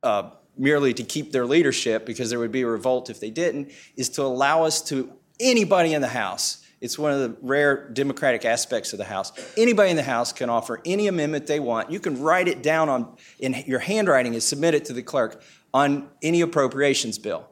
uh, 0.02 0.30
merely 0.58 0.92
to 0.92 1.04
keep 1.04 1.30
their 1.30 1.46
leadership, 1.46 2.04
because 2.04 2.28
there 2.28 2.40
would 2.40 2.50
be 2.50 2.62
a 2.62 2.66
revolt 2.66 3.08
if 3.08 3.20
they 3.20 3.30
didn't, 3.30 3.70
is 3.94 4.08
to 4.08 4.22
allow 4.22 4.64
us 4.64 4.82
to, 4.82 5.12
anybody 5.38 5.92
in 5.92 6.02
the 6.02 6.08
House, 6.08 6.66
it's 6.80 6.98
one 6.98 7.12
of 7.12 7.20
the 7.20 7.36
rare 7.40 7.88
democratic 7.90 8.44
aspects 8.44 8.92
of 8.92 8.98
the 8.98 9.04
House. 9.04 9.30
Anybody 9.56 9.90
in 9.90 9.96
the 9.96 10.02
House 10.02 10.32
can 10.32 10.50
offer 10.50 10.80
any 10.84 11.06
amendment 11.06 11.46
they 11.46 11.60
want. 11.60 11.92
You 11.92 12.00
can 12.00 12.20
write 12.20 12.48
it 12.48 12.60
down 12.60 12.88
on 12.88 13.16
in 13.38 13.54
your 13.68 13.78
handwriting 13.78 14.32
and 14.32 14.42
submit 14.42 14.74
it 14.74 14.86
to 14.86 14.92
the 14.92 15.04
clerk 15.04 15.40
on 15.72 16.08
any 16.20 16.40
appropriations 16.40 17.16
bill. 17.16 17.48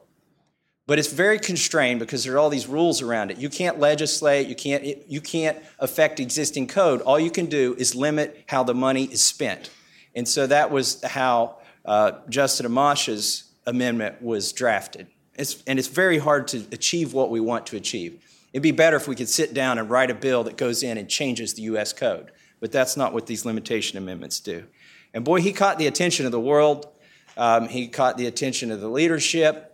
But 0.85 0.99
it's 0.99 1.11
very 1.11 1.39
constrained 1.39 1.99
because 1.99 2.23
there 2.23 2.33
are 2.35 2.39
all 2.39 2.49
these 2.49 2.67
rules 2.67 3.01
around 3.01 3.31
it. 3.31 3.37
You 3.37 3.49
can't 3.49 3.79
legislate, 3.79 4.47
you 4.47 4.55
can't, 4.55 4.83
you 5.09 5.21
can't 5.21 5.57
affect 5.79 6.19
existing 6.19 6.67
code. 6.67 7.01
All 7.01 7.19
you 7.19 7.31
can 7.31 7.45
do 7.45 7.75
is 7.77 7.95
limit 7.95 8.43
how 8.47 8.63
the 8.63 8.73
money 8.73 9.05
is 9.05 9.21
spent. 9.21 9.69
And 10.15 10.27
so 10.27 10.45
that 10.47 10.71
was 10.71 11.01
how 11.03 11.57
uh, 11.85 12.13
Justin 12.29 12.65
Amash's 12.65 13.45
amendment 13.65 14.21
was 14.21 14.51
drafted. 14.51 15.07
It's, 15.35 15.63
and 15.65 15.79
it's 15.79 15.87
very 15.87 16.17
hard 16.17 16.47
to 16.49 16.57
achieve 16.71 17.13
what 17.13 17.31
we 17.31 17.39
want 17.39 17.65
to 17.67 17.77
achieve. 17.77 18.21
It'd 18.51 18.61
be 18.61 18.71
better 18.71 18.97
if 18.97 19.07
we 19.07 19.15
could 19.15 19.29
sit 19.29 19.53
down 19.53 19.79
and 19.79 19.89
write 19.89 20.11
a 20.11 20.15
bill 20.15 20.43
that 20.43 20.57
goes 20.57 20.83
in 20.83 20.97
and 20.97 21.09
changes 21.09 21.53
the 21.55 21.63
US 21.63 21.91
code, 21.93 22.31
but 22.59 22.71
that's 22.71 22.95
not 22.95 23.13
what 23.13 23.25
these 23.25 23.45
limitation 23.45 23.97
amendments 23.97 24.39
do. 24.39 24.65
And 25.13 25.23
boy, 25.23 25.41
he 25.41 25.53
caught 25.53 25.79
the 25.79 25.87
attention 25.87 26.25
of 26.25 26.31
the 26.31 26.39
world. 26.39 26.87
Um, 27.35 27.67
he 27.67 27.87
caught 27.87 28.17
the 28.17 28.27
attention 28.27 28.71
of 28.71 28.79
the 28.79 28.89
leadership. 28.89 29.72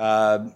Uh, 0.00 0.48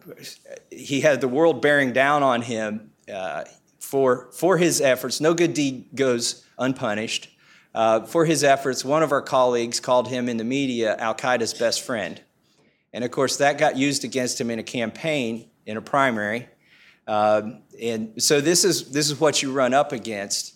he 0.71 1.03
had 1.03 1.21
the 1.21 1.29
world 1.29 1.61
bearing 1.61 1.93
down 1.93 2.23
on 2.23 2.41
him 2.41 2.91
uh, 3.13 3.45
for, 3.79 4.31
for 4.33 4.57
his 4.57 4.81
efforts. 4.81 5.21
No 5.21 5.35
good 5.35 5.53
deed 5.53 5.89
goes 5.95 6.47
unpunished. 6.59 7.29
Uh, 7.75 8.07
for 8.07 8.25
his 8.25 8.43
efforts, 8.43 8.87
one 8.87 9.03
of 9.03 9.13
our 9.13 9.21
colleagues 9.21 9.81
called 9.81 10.09
him 10.09 10.31
in 10.31 10.39
the 10.39 10.45
media 10.45 10.97
Al 10.97 11.15
Qaeda's 11.15 11.53
best 11.53 11.83
friend. 11.83 12.23
And 12.95 13.05
of 13.05 13.11
course, 13.11 13.37
that 13.37 13.59
got 13.59 13.77
used 13.77 14.03
against 14.03 14.41
him 14.41 14.49
in 14.49 14.59
a 14.59 14.63
campaign, 14.63 15.51
in 15.67 15.77
a 15.77 15.83
primary. 15.83 16.49
Um, 17.07 17.65
and 17.79 18.23
so 18.23 18.41
this 18.41 18.65
is, 18.65 18.93
this 18.93 19.11
is 19.11 19.21
what 19.21 19.43
you 19.43 19.53
run 19.53 19.75
up 19.75 19.93
against 19.93 20.55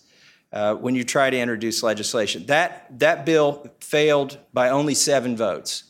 uh, 0.51 0.73
when 0.73 0.95
you 0.95 1.03
try 1.03 1.29
to 1.29 1.37
introduce 1.37 1.83
legislation. 1.83 2.47
That, 2.47 2.87
that 2.97 3.23
bill 3.23 3.69
failed 3.81 4.39
by 4.51 4.69
only 4.69 4.95
seven 4.95 5.37
votes, 5.37 5.83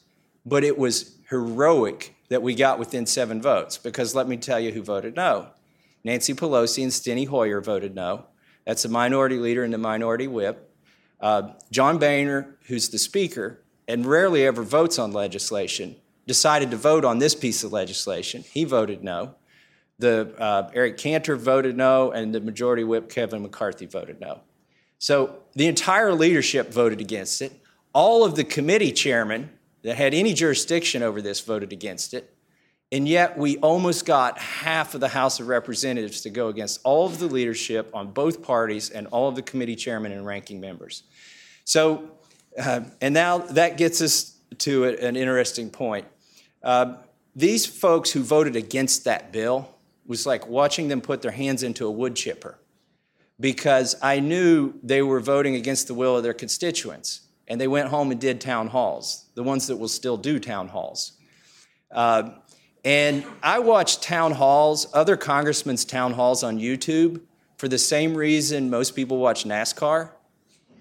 but 0.46 0.66
it 0.66 0.78
was 0.78 1.16
heroic 1.30 2.16
that 2.30 2.42
we 2.42 2.56
got 2.56 2.80
within 2.80 3.06
seven 3.06 3.42
votes. 3.42 3.78
Because 3.78 4.16
let 4.16 4.28
me 4.28 4.38
tell 4.38 4.60
you 4.60 4.72
who 4.72 4.82
voted 4.82 5.16
no. 5.16 5.48
Nancy 6.04 6.34
Pelosi 6.34 6.84
and 6.84 6.92
Steny 6.92 7.28
Hoyer 7.28 7.62
voted 7.62 7.94
no. 7.94 8.26
That's 8.66 8.84
the 8.84 8.90
minority 8.90 9.38
leader 9.38 9.64
and 9.64 9.74
the 9.74 9.78
minority 9.78 10.28
whip. 10.28 10.74
Uh, 11.20 11.50
John 11.72 11.98
Boehner, 11.98 12.56
who's 12.68 12.90
the 12.90 12.98
speaker 12.98 13.62
and 13.88 14.06
rarely 14.06 14.46
ever 14.46 14.64
votes 14.64 14.98
on 14.98 15.12
legislation, 15.12 15.96
decided 16.28 16.72
to 16.72 16.78
vote 16.78 17.04
on 17.04 17.18
this 17.18 17.36
piece 17.36 17.64
of 17.64 17.74
legislation. 17.74 18.44
He 18.44 18.64
voted 18.64 19.04
no. 19.04 19.36
The 19.98 20.34
uh, 20.38 20.70
Eric 20.74 20.98
Cantor 20.98 21.36
voted 21.36 21.76
no, 21.76 22.12
and 22.12 22.34
the 22.34 22.40
majority 22.40 22.84
whip 22.84 23.10
Kevin 23.10 23.42
McCarthy 23.42 23.86
voted 23.86 24.22
no. 24.22 24.42
So 25.00 25.40
the 25.56 25.68
entire 25.68 26.14
leadership 26.14 26.72
voted 26.72 27.02
against 27.02 27.42
it. 27.42 27.52
All 27.92 28.24
of 28.24 28.36
the 28.36 28.44
committee 28.44 28.92
chairmen 28.92 29.50
that 29.84 29.96
had 29.96 30.14
any 30.14 30.34
jurisdiction 30.34 31.04
over 31.04 31.22
this 31.22 31.40
voted 31.40 31.72
against 31.72 32.14
it. 32.14 32.34
And 32.92 33.08
yet, 33.08 33.38
we 33.38 33.58
almost 33.58 34.06
got 34.06 34.40
half 34.40 34.96
of 34.96 35.02
the 35.02 35.10
House 35.10 35.40
of 35.40 35.48
Representatives 35.48 36.22
to 36.22 36.32
go 36.32 36.48
against 36.48 36.80
all 36.84 37.06
of 37.06 37.20
the 37.20 37.28
leadership 37.28 37.92
on 37.94 38.12
both 38.12 38.42
parties 38.42 38.90
and 38.90 39.06
all 39.08 39.30
of 39.30 39.36
the 39.36 39.44
committee 39.44 39.76
chairmen 39.76 40.12
and 40.12 40.26
ranking 40.26 40.60
members. 40.60 41.04
So, 41.66 42.10
uh, 42.58 42.82
and 43.00 43.14
now 43.14 43.38
that 43.38 43.78
gets 43.78 44.02
us 44.02 44.36
to 44.60 44.86
a, 44.86 44.96
an 44.98 45.16
interesting 45.16 45.70
point. 45.70 46.08
Uh, 46.64 46.96
these 47.36 47.66
folks 47.66 48.12
who 48.12 48.24
voted 48.24 48.56
against 48.56 49.04
that 49.06 49.32
bill 49.32 49.70
was 50.06 50.26
like 50.26 50.48
watching 50.48 50.88
them 50.88 51.00
put 51.00 51.22
their 51.22 51.32
hands 51.32 51.62
into 51.62 51.86
a 51.86 51.92
wood 51.92 52.16
chipper 52.16 52.58
because 53.40 53.96
I 54.02 54.20
knew 54.20 54.74
they 54.84 55.02
were 55.02 55.20
voting 55.20 55.56
against 55.56 55.88
the 55.88 55.94
will 55.94 56.18
of 56.18 56.24
their 56.24 56.34
constituents 56.34 57.22
and 57.50 57.60
they 57.60 57.68
went 57.68 57.90
home 57.90 58.12
and 58.12 58.22
did 58.22 58.40
town 58.40 58.68
halls, 58.68 59.26
the 59.34 59.44
ones 59.44 59.68
that 59.68 59.78
will 59.78 59.88
still 59.88 60.18
do 60.18 60.40
town 60.40 60.68
halls. 60.68 61.14
Uh, 61.92 62.30
and 62.86 63.26
I 63.44 63.60
watched 63.60 64.04
town 64.04 64.34
halls, 64.34 64.88
other 64.94 65.18
congressmen's 65.18 65.84
town 65.84 66.14
halls 66.14 66.44
on 66.44 66.60
YouTube 66.60 67.22
for 67.58 67.68
the 67.68 67.78
same 67.78 68.16
reason 68.16 68.70
most 68.70 68.96
people 68.96 69.18
watch 69.18 69.44
NASCAR, 69.44 70.12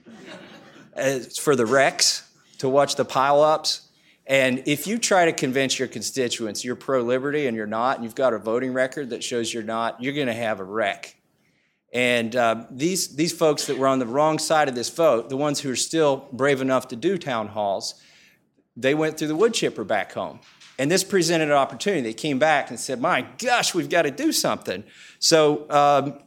for 1.41 1.57
the 1.57 1.67
wrecks, 1.67 2.31
to 2.59 2.69
watch 2.69 2.95
the 2.95 3.05
pileups. 3.05 3.81
And 4.27 4.63
if 4.67 4.87
you 4.87 4.99
try 4.99 5.25
to 5.25 5.33
convince 5.33 5.79
your 5.79 5.89
constituents 5.89 6.65
you're 6.65 6.77
pro 6.77 7.03
liberty 7.03 7.47
and 7.47 7.57
you're 7.57 7.67
not, 7.67 7.97
and 7.97 8.05
you've 8.05 8.15
got 8.15 8.35
a 8.35 8.39
voting 8.39 8.75
record 8.75 9.11
that 9.11 9.25
shows 9.25 9.53
you're 9.53 9.63
not, 9.63 10.01
you're 10.03 10.13
going 10.13 10.27
to 10.27 10.35
have 10.35 10.61
a 10.61 10.65
wreck. 10.65 11.17
And 11.93 12.37
uh, 12.37 12.67
these, 12.71 13.17
these 13.17 13.33
folks 13.33 13.67
that 13.67 13.79
were 13.79 13.87
on 13.87 13.99
the 13.99 14.07
wrong 14.07 14.39
side 14.39 14.69
of 14.69 14.75
this 14.75 14.91
vote, 14.91 15.31
the 15.31 15.37
ones 15.37 15.61
who 15.61 15.71
are 15.71 15.77
still 15.77 16.29
brave 16.33 16.61
enough 16.61 16.89
to 16.89 16.97
do 16.97 17.17
town 17.17 17.49
halls, 17.49 17.95
they 18.77 18.95
went 18.95 19.19
through 19.19 19.29
the 19.29 19.37
wood 19.37 19.55
chipper 19.55 19.85
back 19.85 20.13
home. 20.13 20.41
And 20.79 20.91
this 20.91 21.03
presented 21.03 21.49
an 21.49 21.55
opportunity. 21.55 22.03
They 22.03 22.15
came 22.15 22.39
back 22.39 22.71
and 22.71 22.79
said, 22.79 23.01
My 23.01 23.23
gosh, 23.39 23.75
we've 23.75 23.89
got 23.89 24.03
to 24.03 24.11
do 24.11 24.31
something. 24.31 24.85
So, 25.19 25.69
um, 25.71 26.21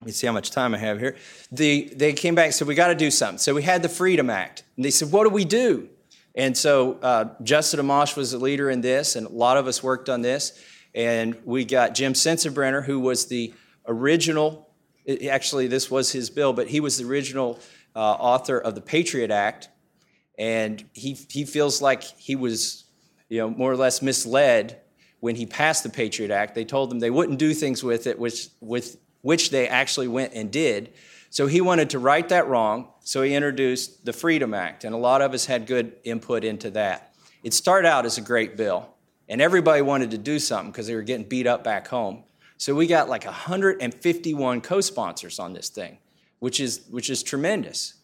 let 0.00 0.06
me 0.06 0.12
see 0.12 0.26
how 0.26 0.32
much 0.32 0.50
time 0.50 0.74
I 0.74 0.78
have 0.78 1.00
here. 1.00 1.16
The, 1.50 1.92
they 1.96 2.12
came 2.12 2.34
back 2.36 2.46
and 2.46 2.54
said, 2.54 2.68
We 2.68 2.76
got 2.76 2.88
to 2.88 2.94
do 2.94 3.10
something. 3.10 3.38
So, 3.38 3.52
we 3.52 3.62
had 3.62 3.82
the 3.82 3.88
Freedom 3.88 4.30
Act. 4.30 4.62
And 4.76 4.84
they 4.84 4.92
said, 4.92 5.10
What 5.10 5.24
do 5.24 5.30
we 5.30 5.44
do? 5.44 5.88
And 6.36 6.56
so, 6.56 6.98
uh, 7.02 7.30
Justin 7.42 7.80
Amash 7.80 8.16
was 8.16 8.30
the 8.30 8.38
leader 8.38 8.70
in 8.70 8.80
this, 8.80 9.16
and 9.16 9.26
a 9.26 9.30
lot 9.30 9.56
of 9.56 9.66
us 9.66 9.82
worked 9.82 10.08
on 10.08 10.22
this. 10.22 10.56
And 10.94 11.36
we 11.44 11.64
got 11.64 11.94
Jim 11.94 12.12
Sensenbrenner, 12.12 12.84
who 12.84 13.00
was 13.00 13.26
the 13.26 13.52
original 13.88 14.63
it, 15.04 15.26
actually, 15.26 15.66
this 15.66 15.90
was 15.90 16.10
his 16.12 16.30
bill, 16.30 16.52
but 16.52 16.68
he 16.68 16.80
was 16.80 16.98
the 16.98 17.04
original 17.04 17.58
uh, 17.94 17.98
author 17.98 18.58
of 18.58 18.74
the 18.74 18.80
Patriot 18.80 19.30
Act, 19.30 19.68
and 20.38 20.84
he, 20.92 21.12
he 21.28 21.44
feels 21.44 21.80
like 21.80 22.02
he 22.02 22.36
was, 22.36 22.84
you 23.28 23.38
know, 23.38 23.50
more 23.50 23.70
or 23.70 23.76
less 23.76 24.02
misled 24.02 24.80
when 25.20 25.36
he 25.36 25.46
passed 25.46 25.82
the 25.82 25.90
Patriot 25.90 26.30
Act. 26.30 26.54
They 26.54 26.64
told 26.64 26.92
him 26.92 26.98
they 26.98 27.10
wouldn't 27.10 27.38
do 27.38 27.54
things 27.54 27.84
with 27.84 28.06
it, 28.06 28.18
which, 28.18 28.48
with, 28.60 28.96
which 29.22 29.50
they 29.50 29.68
actually 29.68 30.08
went 30.08 30.34
and 30.34 30.50
did. 30.50 30.92
So 31.30 31.46
he 31.46 31.60
wanted 31.60 31.90
to 31.90 31.98
right 31.98 32.28
that 32.28 32.46
wrong, 32.46 32.88
so 33.00 33.22
he 33.22 33.34
introduced 33.34 34.04
the 34.04 34.12
Freedom 34.12 34.54
Act, 34.54 34.84
and 34.84 34.94
a 34.94 34.98
lot 34.98 35.20
of 35.20 35.34
us 35.34 35.46
had 35.46 35.66
good 35.66 35.94
input 36.04 36.44
into 36.44 36.70
that. 36.70 37.14
It 37.42 37.52
started 37.52 37.88
out 37.88 38.06
as 38.06 38.18
a 38.18 38.20
great 38.20 38.56
bill, 38.56 38.88
and 39.28 39.40
everybody 39.40 39.82
wanted 39.82 40.12
to 40.12 40.18
do 40.18 40.38
something 40.38 40.70
because 40.70 40.86
they 40.86 40.94
were 40.94 41.02
getting 41.02 41.26
beat 41.28 41.46
up 41.46 41.64
back 41.64 41.88
home. 41.88 42.24
So 42.56 42.74
we 42.74 42.86
got 42.86 43.08
like 43.08 43.24
151 43.24 44.60
co-sponsors 44.60 45.38
on 45.38 45.52
this 45.52 45.68
thing, 45.68 45.98
which 46.38 46.60
is 46.60 46.86
which 46.90 47.10
is 47.10 47.22
tremendous, 47.22 47.94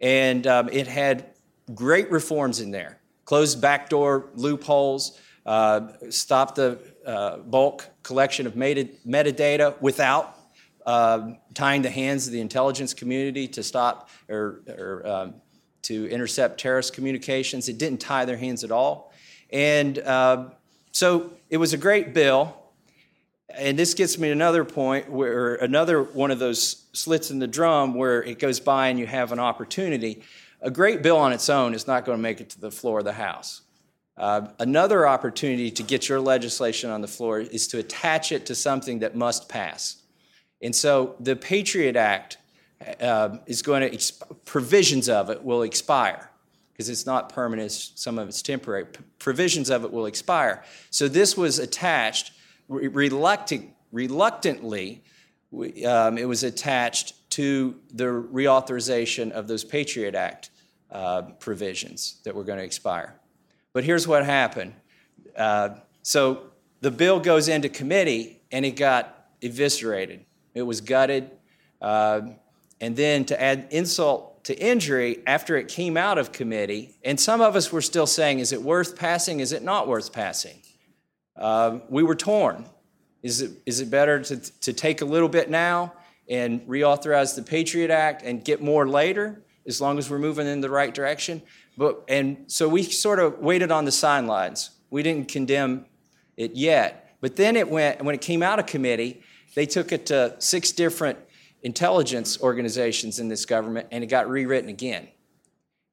and 0.00 0.46
um, 0.46 0.68
it 0.70 0.86
had 0.86 1.30
great 1.74 2.10
reforms 2.10 2.60
in 2.60 2.70
there. 2.70 3.00
Closed 3.24 3.60
backdoor 3.60 4.30
loopholes, 4.34 5.18
uh, 5.46 5.88
stop 6.10 6.54
the 6.54 6.78
uh, 7.06 7.38
bulk 7.38 7.86
collection 8.02 8.46
of 8.46 8.56
meta- 8.56 8.90
metadata 9.06 9.80
without 9.80 10.38
uh, 10.86 11.32
tying 11.54 11.82
the 11.82 11.90
hands 11.90 12.26
of 12.26 12.32
the 12.32 12.40
intelligence 12.40 12.92
community 12.92 13.48
to 13.48 13.62
stop 13.62 14.10
or, 14.28 14.60
or 14.68 15.06
um, 15.06 15.34
to 15.82 16.08
intercept 16.10 16.60
terrorist 16.60 16.94
communications. 16.94 17.68
It 17.68 17.78
didn't 17.78 18.00
tie 18.00 18.24
their 18.24 18.36
hands 18.36 18.64
at 18.64 18.70
all. 18.70 19.12
And 19.50 19.98
uh, 19.98 20.50
so 20.92 21.32
it 21.48 21.56
was 21.56 21.72
a 21.72 21.78
great 21.78 22.12
bill 22.12 22.63
and 23.56 23.78
this 23.78 23.94
gets 23.94 24.18
me 24.18 24.28
to 24.28 24.32
another 24.32 24.64
point 24.64 25.10
where 25.10 25.56
another 25.56 26.02
one 26.02 26.30
of 26.30 26.38
those 26.38 26.84
slits 26.92 27.30
in 27.30 27.38
the 27.38 27.46
drum 27.46 27.94
where 27.94 28.22
it 28.22 28.38
goes 28.38 28.60
by 28.60 28.88
and 28.88 28.98
you 28.98 29.06
have 29.06 29.32
an 29.32 29.38
opportunity. 29.38 30.22
A 30.60 30.70
great 30.70 31.02
bill 31.02 31.16
on 31.16 31.32
its 31.32 31.48
own 31.48 31.74
is 31.74 31.86
not 31.86 32.04
going 32.04 32.18
to 32.18 32.22
make 32.22 32.40
it 32.40 32.50
to 32.50 32.60
the 32.60 32.70
floor 32.70 33.00
of 33.00 33.04
the 33.04 33.12
House. 33.12 33.62
Uh, 34.16 34.48
another 34.60 35.06
opportunity 35.06 35.70
to 35.70 35.82
get 35.82 36.08
your 36.08 36.20
legislation 36.20 36.90
on 36.90 37.00
the 37.00 37.08
floor 37.08 37.40
is 37.40 37.66
to 37.68 37.78
attach 37.78 38.30
it 38.30 38.46
to 38.46 38.54
something 38.54 39.00
that 39.00 39.16
must 39.16 39.48
pass. 39.48 40.02
And 40.62 40.74
so 40.74 41.16
the 41.18 41.34
Patriot 41.34 41.96
Act 41.96 42.38
uh, 43.00 43.38
is 43.46 43.60
going 43.62 43.82
to, 43.82 43.90
exp- 43.90 44.22
provisions 44.44 45.08
of 45.08 45.30
it 45.30 45.42
will 45.42 45.62
expire 45.62 46.30
because 46.72 46.88
it's 46.88 47.06
not 47.06 47.28
permanent, 47.28 47.70
some 47.72 48.18
of 48.18 48.28
it's 48.28 48.42
temporary. 48.42 48.86
P- 48.86 49.00
provisions 49.18 49.68
of 49.68 49.84
it 49.84 49.92
will 49.92 50.06
expire. 50.06 50.62
So 50.90 51.08
this 51.08 51.36
was 51.36 51.58
attached 51.58 52.32
reluctant, 52.68 53.70
reluctantly, 53.92 55.02
um, 55.86 56.18
it 56.18 56.26
was 56.26 56.42
attached 56.42 57.30
to 57.30 57.80
the 57.92 58.04
reauthorization 58.04 59.30
of 59.32 59.46
those 59.46 59.64
Patriot 59.64 60.14
Act 60.14 60.50
uh, 60.90 61.22
provisions 61.40 62.20
that 62.24 62.34
were 62.34 62.44
going 62.44 62.58
to 62.58 62.64
expire. 62.64 63.14
But 63.72 63.84
here's 63.84 64.06
what 64.06 64.24
happened. 64.24 64.74
Uh, 65.36 65.70
so 66.02 66.50
the 66.80 66.90
bill 66.90 67.18
goes 67.20 67.48
into 67.48 67.68
committee 67.68 68.40
and 68.52 68.64
it 68.64 68.76
got 68.76 69.28
eviscerated. 69.42 70.24
It 70.54 70.62
was 70.62 70.80
gutted. 70.80 71.30
Uh, 71.80 72.20
and 72.80 72.96
then 72.96 73.24
to 73.26 73.40
add 73.40 73.68
insult 73.70 74.44
to 74.44 74.58
injury, 74.58 75.22
after 75.26 75.56
it 75.56 75.68
came 75.68 75.96
out 75.96 76.18
of 76.18 76.30
committee, 76.30 76.94
and 77.02 77.18
some 77.18 77.40
of 77.40 77.56
us 77.56 77.72
were 77.72 77.80
still 77.80 78.06
saying, 78.06 78.40
is 78.40 78.52
it 78.52 78.62
worth 78.62 78.96
passing? 78.96 79.40
Is 79.40 79.52
it 79.52 79.62
not 79.62 79.88
worth 79.88 80.12
passing? 80.12 80.58
Uh, 81.36 81.80
we 81.88 82.02
were 82.02 82.14
torn. 82.14 82.66
Is 83.22 83.40
it, 83.40 83.52
is 83.66 83.80
it 83.80 83.90
better 83.90 84.20
to, 84.20 84.36
to 84.60 84.72
take 84.72 85.00
a 85.00 85.04
little 85.04 85.28
bit 85.28 85.50
now 85.50 85.94
and 86.28 86.60
reauthorize 86.62 87.34
the 87.34 87.42
Patriot 87.42 87.90
Act 87.90 88.22
and 88.22 88.44
get 88.44 88.62
more 88.62 88.86
later, 88.88 89.42
as 89.66 89.80
long 89.80 89.98
as 89.98 90.10
we're 90.10 90.18
moving 90.18 90.46
in 90.46 90.60
the 90.60 90.70
right 90.70 90.92
direction? 90.92 91.42
But, 91.76 92.04
and 92.08 92.44
so 92.46 92.68
we 92.68 92.82
sort 92.82 93.18
of 93.18 93.38
waited 93.38 93.72
on 93.72 93.84
the 93.84 93.92
sidelines. 93.92 94.70
We 94.90 95.02
didn't 95.02 95.28
condemn 95.28 95.86
it 96.36 96.54
yet. 96.54 97.16
But 97.20 97.36
then 97.36 97.56
it 97.56 97.68
went, 97.68 98.04
when 98.04 98.14
it 98.14 98.20
came 98.20 98.42
out 98.42 98.58
of 98.58 98.66
committee, 98.66 99.22
they 99.54 99.66
took 99.66 99.92
it 99.92 100.06
to 100.06 100.36
six 100.38 100.72
different 100.72 101.18
intelligence 101.62 102.40
organizations 102.40 103.18
in 103.18 103.28
this 103.28 103.46
government 103.46 103.88
and 103.90 104.04
it 104.04 104.08
got 104.08 104.28
rewritten 104.28 104.68
again. 104.68 105.08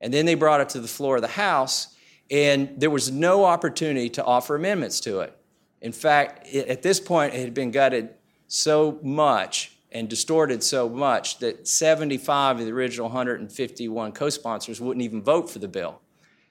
And 0.01 0.13
then 0.13 0.25
they 0.25 0.35
brought 0.35 0.61
it 0.61 0.69
to 0.69 0.79
the 0.79 0.87
floor 0.87 1.15
of 1.15 1.21
the 1.21 1.29
House, 1.29 1.95
and 2.31 2.73
there 2.77 2.89
was 2.89 3.11
no 3.11 3.43
opportunity 3.43 4.09
to 4.09 4.23
offer 4.23 4.55
amendments 4.55 5.01
to 5.01 5.19
it. 5.19 5.37
In 5.81 5.91
fact, 5.91 6.47
it, 6.51 6.67
at 6.67 6.81
this 6.81 6.99
point, 6.99 7.33
it 7.33 7.41
had 7.41 7.53
been 7.53 7.71
gutted 7.71 8.09
so 8.47 8.97
much 9.03 9.77
and 9.91 10.09
distorted 10.09 10.63
so 10.63 10.87
much 10.87 11.39
that 11.39 11.67
75 11.67 12.59
of 12.59 12.65
the 12.65 12.71
original 12.71 13.07
151 13.07 14.13
co 14.13 14.29
sponsors 14.29 14.79
wouldn't 14.79 15.03
even 15.03 15.21
vote 15.21 15.49
for 15.49 15.59
the 15.59 15.67
bill. 15.67 15.99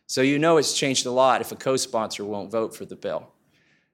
So 0.07 0.21
you 0.21 0.39
know 0.39 0.59
it's 0.59 0.77
changed 0.77 1.07
a 1.07 1.11
lot 1.11 1.41
if 1.41 1.51
a 1.51 1.57
co 1.57 1.77
sponsor 1.77 2.25
won't 2.25 2.51
vote 2.51 2.77
for 2.77 2.85
the 2.85 2.97
bill. 2.97 3.33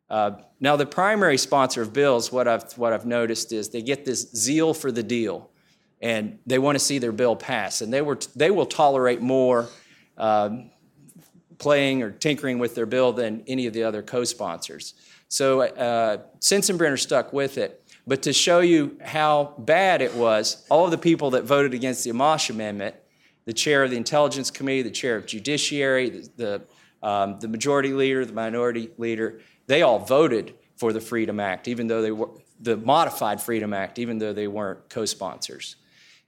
Uh, 0.09 0.33
now, 0.61 0.77
the 0.77 0.87
primary 0.87 1.37
sponsor 1.37 1.83
of 1.83 1.93
bills, 1.93 2.33
what 2.33 2.49
I've, 2.49 2.73
what 2.79 2.93
I've 2.93 3.07
noticed 3.07 3.53
is 3.53 3.69
they 3.69 3.83
get 3.83 4.05
this 4.05 4.31
zeal 4.35 4.73
for 4.73 4.91
the 4.91 5.03
deal 5.03 5.51
and 6.01 6.39
they 6.47 6.59
want 6.59 6.77
to 6.77 6.85
see 6.85 6.99
their 6.99 7.13
bill 7.13 7.37
pass. 7.37 7.81
And 7.81 7.93
they, 7.93 8.03
were, 8.03 8.19
they 8.35 8.51
will 8.51 8.67
tolerate 8.67 9.21
more 9.21 9.69
um, 10.17 10.71
playing 11.59 12.03
or 12.03 12.11
tinkering 12.11 12.59
with 12.59 12.75
their 12.75 12.87
bill 12.87 13.13
than 13.13 13.43
any 13.47 13.67
of 13.67 13.73
the 13.73 13.83
other 13.83 14.03
co 14.03 14.25
sponsors. 14.25 14.95
So 15.29 15.63
uh, 15.63 16.19
Sensenbrenner 16.41 16.99
stuck 16.99 17.33
with 17.33 17.59
it. 17.59 17.83
But 18.07 18.23
to 18.23 18.33
show 18.33 18.61
you 18.61 18.99
how 19.05 19.55
bad 19.59 20.01
it 20.01 20.15
was, 20.15 20.65
all 20.71 20.85
of 20.85 20.93
the 20.93 20.99
people 20.99 21.31
that 21.31 21.45
voted 21.45 21.75
against 21.75 22.05
the 22.05 22.11
Amash 22.11 22.51
Amendment, 22.51 22.95
the 23.47 23.53
chair 23.53 23.83
of 23.83 23.91
the 23.91 23.97
Intelligence 23.97 24.51
Committee, 24.51 24.83
the 24.83 24.91
chair 24.91 25.17
of 25.17 25.27
Judiciary, 25.27 26.11
the, 26.11 26.31
the, 26.37 27.07
um, 27.07 27.39
the 27.41 27.49
majority 27.49 27.93
leader, 27.93 28.25
the 28.25 28.33
minority 28.33 28.91
leader, 28.97 29.41
they 29.67 29.83
all 29.83 29.99
voted 29.99 30.55
for 30.77 30.93
the 30.93 31.01
Freedom 31.01 31.41
Act, 31.41 31.67
even 31.67 31.89
though 31.89 32.03
they 32.03 32.13
were 32.13 32.31
the 32.61 32.77
modified 32.77 33.41
Freedom 33.41 33.73
Act, 33.73 33.99
even 33.99 34.19
though 34.19 34.33
they 34.33 34.49
weren't 34.49 34.89
co 34.89 35.05
sponsors. 35.05 35.77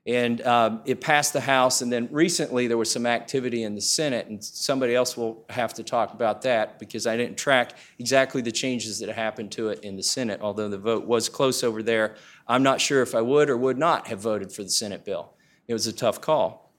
And 0.09 0.41
um, 0.47 0.81
it 0.87 1.03
passed 1.03 1.35
the 1.35 1.41
House, 1.43 1.83
and 1.83 1.93
then 1.93 2.09
recently 2.11 2.67
there 2.67 2.79
was 2.79 2.91
some 2.91 3.05
activity 3.05 3.65
in 3.65 3.75
the 3.75 3.81
Senate, 3.83 4.27
and 4.29 4.43
somebody 4.43 4.95
else 4.95 5.19
will 5.19 5.45
have 5.51 5.75
to 5.75 5.83
talk 5.83 6.15
about 6.15 6.41
that 6.43 6.79
because 6.79 7.07
I 7.07 7.19
didn't 7.19 7.37
track 7.37 7.75
exactly 7.99 8.41
the 8.41 8.51
changes 8.51 9.01
that 9.01 9.11
happened 9.11 9.53
to 9.53 9.69
it 9.69 9.81
in 9.81 9.97
the 9.97 10.03
Senate. 10.03 10.41
Although 10.41 10.71
the 10.71 10.79
vote 10.79 11.05
was 11.05 11.29
close 11.29 11.63
over 11.63 11.83
there, 11.83 12.15
I'm 12.47 12.63
not 12.63 12.81
sure 12.81 13.03
if 13.03 13.15
I 13.15 13.21
would 13.21 13.51
or 13.51 13.59
would 13.59 13.77
not 13.77 14.09
have 14.09 14.19
voted 14.19 14.51
for 14.51 14.63
the 14.63 14.71
Senate 14.71 15.05
bill. 15.05 15.35
It 15.67 15.75
was 15.75 15.87
a 15.87 15.93
tough 15.93 16.23
call. 16.23 16.73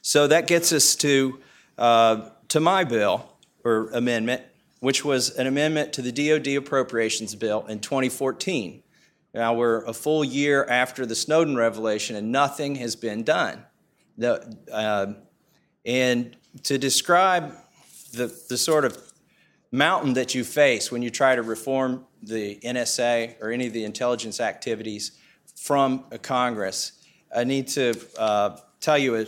So 0.00 0.26
that 0.26 0.46
gets 0.46 0.72
us 0.72 0.96
to, 0.96 1.38
uh, 1.76 2.30
to 2.48 2.60
my 2.60 2.84
bill 2.84 3.28
or 3.62 3.90
amendment, 3.92 4.40
which 4.80 5.04
was 5.04 5.28
an 5.36 5.46
amendment 5.46 5.92
to 5.92 6.00
the 6.00 6.10
DoD 6.10 6.56
appropriations 6.56 7.34
bill 7.34 7.66
in 7.66 7.80
2014. 7.80 8.82
Now 9.34 9.54
we're 9.54 9.84
a 9.84 9.94
full 9.94 10.24
year 10.24 10.64
after 10.68 11.06
the 11.06 11.14
Snowden 11.14 11.56
revelation, 11.56 12.16
and 12.16 12.30
nothing 12.30 12.74
has 12.76 12.96
been 12.96 13.22
done. 13.22 13.64
The, 14.18 14.56
uh, 14.70 15.14
and 15.86 16.36
to 16.64 16.76
describe 16.76 17.54
the, 18.12 18.26
the 18.48 18.58
sort 18.58 18.84
of 18.84 18.98
mountain 19.70 20.12
that 20.14 20.34
you 20.34 20.44
face 20.44 20.92
when 20.92 21.00
you 21.00 21.10
try 21.10 21.34
to 21.34 21.42
reform 21.42 22.04
the 22.22 22.56
NSA 22.56 23.40
or 23.40 23.50
any 23.50 23.66
of 23.66 23.72
the 23.72 23.84
intelligence 23.84 24.38
activities 24.38 25.12
from 25.56 26.04
Congress, 26.20 26.92
I 27.34 27.44
need 27.44 27.68
to 27.68 27.94
uh, 28.18 28.58
tell 28.80 28.98
you 28.98 29.16
a, 29.16 29.26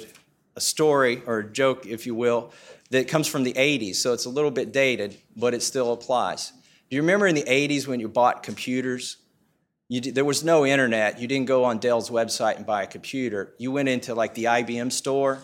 a 0.57 0.61
story 0.61 1.23
or 1.27 1.39
a 1.39 1.51
joke, 1.51 1.87
if 1.87 2.07
you 2.07 2.15
will, 2.15 2.53
that 2.91 3.09
comes 3.09 3.27
from 3.27 3.43
the 3.43 3.55
80s. 3.55 3.97
So 3.97 4.13
it's 4.13 4.27
a 4.27 4.31
little 4.31 4.51
bit 4.51 4.71
dated, 4.71 5.17
but 5.35 5.55
it 5.55 5.63
still 5.63 5.93
applies. 5.93 6.53
Do 6.91 6.97
you 6.97 7.03
remember 7.03 7.27
in 7.27 7.35
the 7.35 7.45
80s 7.45 7.87
when 7.87 8.01
you 8.01 8.09
bought 8.09 8.43
computers? 8.43 9.17
You, 9.89 10.01
there 10.01 10.25
was 10.25 10.43
no 10.43 10.65
internet. 10.65 11.21
You 11.21 11.29
didn't 11.29 11.47
go 11.47 11.65
on 11.65 11.79
Dell's 11.79 12.09
website 12.09 12.57
and 12.57 12.65
buy 12.65 12.85
a 12.85 12.87
computer. 12.87 13.55
You 13.59 13.71
went 13.71 13.89
into 13.89 14.15
like 14.15 14.35
the 14.35 14.45
IBM 14.45 14.91
store, 14.91 15.43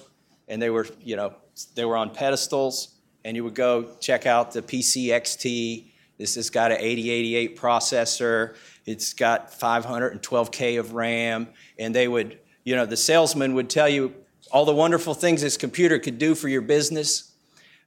and 0.49 0.61
they 0.61 0.71
were, 0.71 0.87
you 1.03 1.17
know, 1.17 1.35
they 1.75 1.85
were 1.85 1.97
on 1.97 2.11
pedestals, 2.11 2.97
and 3.25 3.37
you 3.37 3.45
would 3.45 3.55
go 3.55 3.97
check 4.01 4.25
out 4.25 4.53
the 4.53 4.63
PCXT. 4.63 5.87
This 6.17 6.37
has 6.37 6.49
got 6.49 6.73
an 6.73 6.79
8088 6.81 7.59
processor. 7.59 8.57
It's 8.87 9.13
got 9.13 9.53
512K 9.53 10.81
of 10.81 10.95
RAM, 10.95 11.49
and 11.79 11.95
they 11.95 12.09
would, 12.09 12.39
you 12.65 12.75
know, 12.75 12.87
the 12.87 12.97
salesman 12.97 13.55
would 13.55 13.69
tell 13.69 13.89
you 13.89 14.15
all 14.51 14.65
the 14.65 14.75
wonderful 14.75 15.13
things 15.13 15.43
this 15.43 15.59
computer 15.59 15.99
could 15.99 16.19
do 16.19 16.35
for 16.35 16.49
your 16.49 16.63
business. 16.63 17.33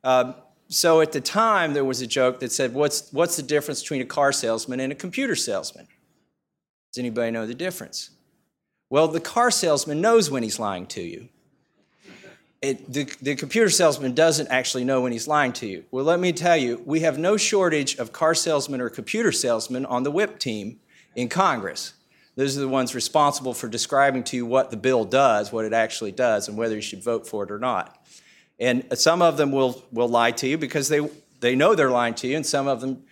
Um, 0.03 0.35
so 0.69 1.01
at 1.01 1.11
the 1.11 1.21
time, 1.21 1.73
there 1.73 1.83
was 1.83 2.01
a 2.01 2.07
joke 2.07 2.39
that 2.39 2.51
said, 2.51 2.73
what's, 2.73 3.11
what's 3.11 3.35
the 3.35 3.43
difference 3.43 3.81
between 3.81 4.01
a 4.01 4.05
car 4.05 4.31
salesman 4.31 4.79
and 4.79 4.91
a 4.91 4.95
computer 4.95 5.35
salesman? 5.35 5.87
Does 6.93 6.99
anybody 6.99 7.31
know 7.31 7.47
the 7.47 7.55
difference? 7.55 8.11
Well, 8.91 9.07
the 9.07 9.19
car 9.19 9.49
salesman 9.49 9.99
knows 9.99 10.29
when 10.29 10.43
he's 10.43 10.59
lying 10.59 10.85
to 10.87 11.01
you. 11.01 11.29
It, 12.61 12.93
the, 12.93 13.05
the 13.19 13.35
computer 13.35 13.71
salesman 13.71 14.13
doesn't 14.13 14.47
actually 14.49 14.83
know 14.83 15.01
when 15.01 15.11
he's 15.11 15.27
lying 15.27 15.53
to 15.53 15.65
you. 15.65 15.85
Well, 15.89 16.05
let 16.05 16.19
me 16.19 16.31
tell 16.31 16.55
you, 16.55 16.83
we 16.85 16.99
have 16.99 17.17
no 17.17 17.35
shortage 17.35 17.97
of 17.97 18.13
car 18.13 18.35
salesmen 18.35 18.79
or 18.79 18.89
computer 18.89 19.31
salesmen 19.31 19.87
on 19.87 20.03
the 20.03 20.11
whip 20.11 20.37
team 20.37 20.79
in 21.15 21.29
Congress. 21.29 21.93
Those 22.35 22.55
are 22.57 22.61
the 22.61 22.67
ones 22.67 22.93
responsible 22.93 23.55
for 23.55 23.67
describing 23.67 24.23
to 24.25 24.37
you 24.37 24.45
what 24.45 24.69
the 24.69 24.77
bill 24.77 25.03
does, 25.03 25.51
what 25.51 25.65
it 25.65 25.73
actually 25.73 26.11
does, 26.11 26.47
and 26.47 26.55
whether 26.55 26.75
you 26.75 26.81
should 26.81 27.03
vote 27.03 27.27
for 27.27 27.43
it 27.43 27.49
or 27.49 27.59
not. 27.59 28.05
And 28.59 28.85
some 28.93 29.23
of 29.23 29.37
them 29.37 29.51
will, 29.51 29.83
will 29.91 30.07
lie 30.07 30.31
to 30.31 30.47
you 30.47 30.59
because 30.59 30.89
they, 30.89 31.09
they 31.39 31.55
know 31.55 31.73
they're 31.73 31.89
lying 31.89 32.13
to 32.15 32.27
you, 32.27 32.35
and 32.35 32.45
some 32.45 32.67
of 32.67 32.81
them, 32.81 33.03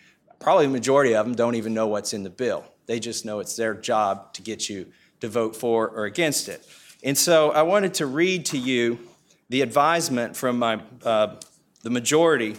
probably 0.42 0.66
the 0.66 0.72
majority 0.72 1.16
of 1.16 1.26
them, 1.26 1.36
don't 1.36 1.56
even 1.56 1.74
know 1.74 1.88
what's 1.88 2.14
in 2.14 2.24
the 2.24 2.30
bill. 2.30 2.66
They 2.86 3.00
just 3.00 3.26
know 3.26 3.40
it's 3.40 3.56
their 3.56 3.74
job 3.74 4.34
to 4.34 4.42
get 4.42 4.70
you 4.70 4.88
to 5.22 5.30
vote 5.30 5.56
for 5.56 5.90
or 5.90 6.06
against 6.06 6.50
it. 6.50 6.66
And 7.04 7.18
so 7.18 7.52
I 7.52 7.62
wanted 7.62 7.94
to 7.96 8.06
read 8.06 8.46
to 8.48 8.58
you 8.58 9.00
the 9.50 9.62
advisement 9.62 10.36
from 10.36 10.60
my, 10.60 10.82
uh, 11.04 11.36
the 11.84 11.90
majority 11.90 12.56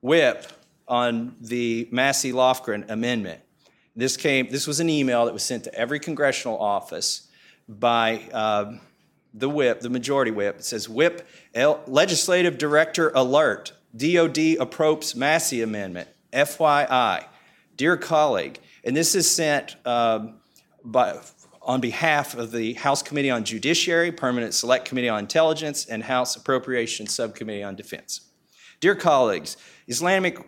whip 0.00 0.46
on 0.88 1.36
the 1.40 1.88
Massie 1.90 2.32
Lofgren 2.32 2.90
amendment. 2.90 3.40
This 3.96 4.16
came. 4.16 4.48
This 4.50 4.66
was 4.66 4.80
an 4.80 4.88
email 4.88 5.24
that 5.26 5.32
was 5.32 5.42
sent 5.42 5.64
to 5.64 5.74
every 5.74 5.98
congressional 5.98 6.58
office 6.58 7.28
by 7.68 8.22
uh, 8.32 8.78
the 9.34 9.48
whip, 9.48 9.80
the 9.80 9.90
majority 9.90 10.30
whip. 10.30 10.58
It 10.58 10.64
says, 10.64 10.88
"Whip 10.88 11.26
L- 11.54 11.82
Legislative 11.86 12.56
Director 12.56 13.10
alert: 13.14 13.72
DoD 13.96 14.56
approves 14.58 15.14
Massie 15.14 15.62
amendment. 15.62 16.08
FYI, 16.32 17.24
dear 17.76 17.96
colleague, 17.96 18.58
and 18.84 18.96
this 18.96 19.14
is 19.14 19.30
sent 19.30 19.76
um, 19.86 20.40
by, 20.84 21.18
on 21.62 21.80
behalf 21.80 22.34
of 22.34 22.52
the 22.52 22.74
House 22.74 23.02
Committee 23.02 23.30
on 23.30 23.44
Judiciary, 23.44 24.12
Permanent 24.12 24.54
Select 24.54 24.84
Committee 24.84 25.08
on 25.08 25.20
Intelligence, 25.20 25.86
and 25.86 26.02
House 26.02 26.36
Appropriations 26.36 27.14
Subcommittee 27.14 27.62
on 27.62 27.76
Defense. 27.76 28.22
Dear 28.80 28.94
colleagues, 28.94 29.56
Islamic 29.86 30.38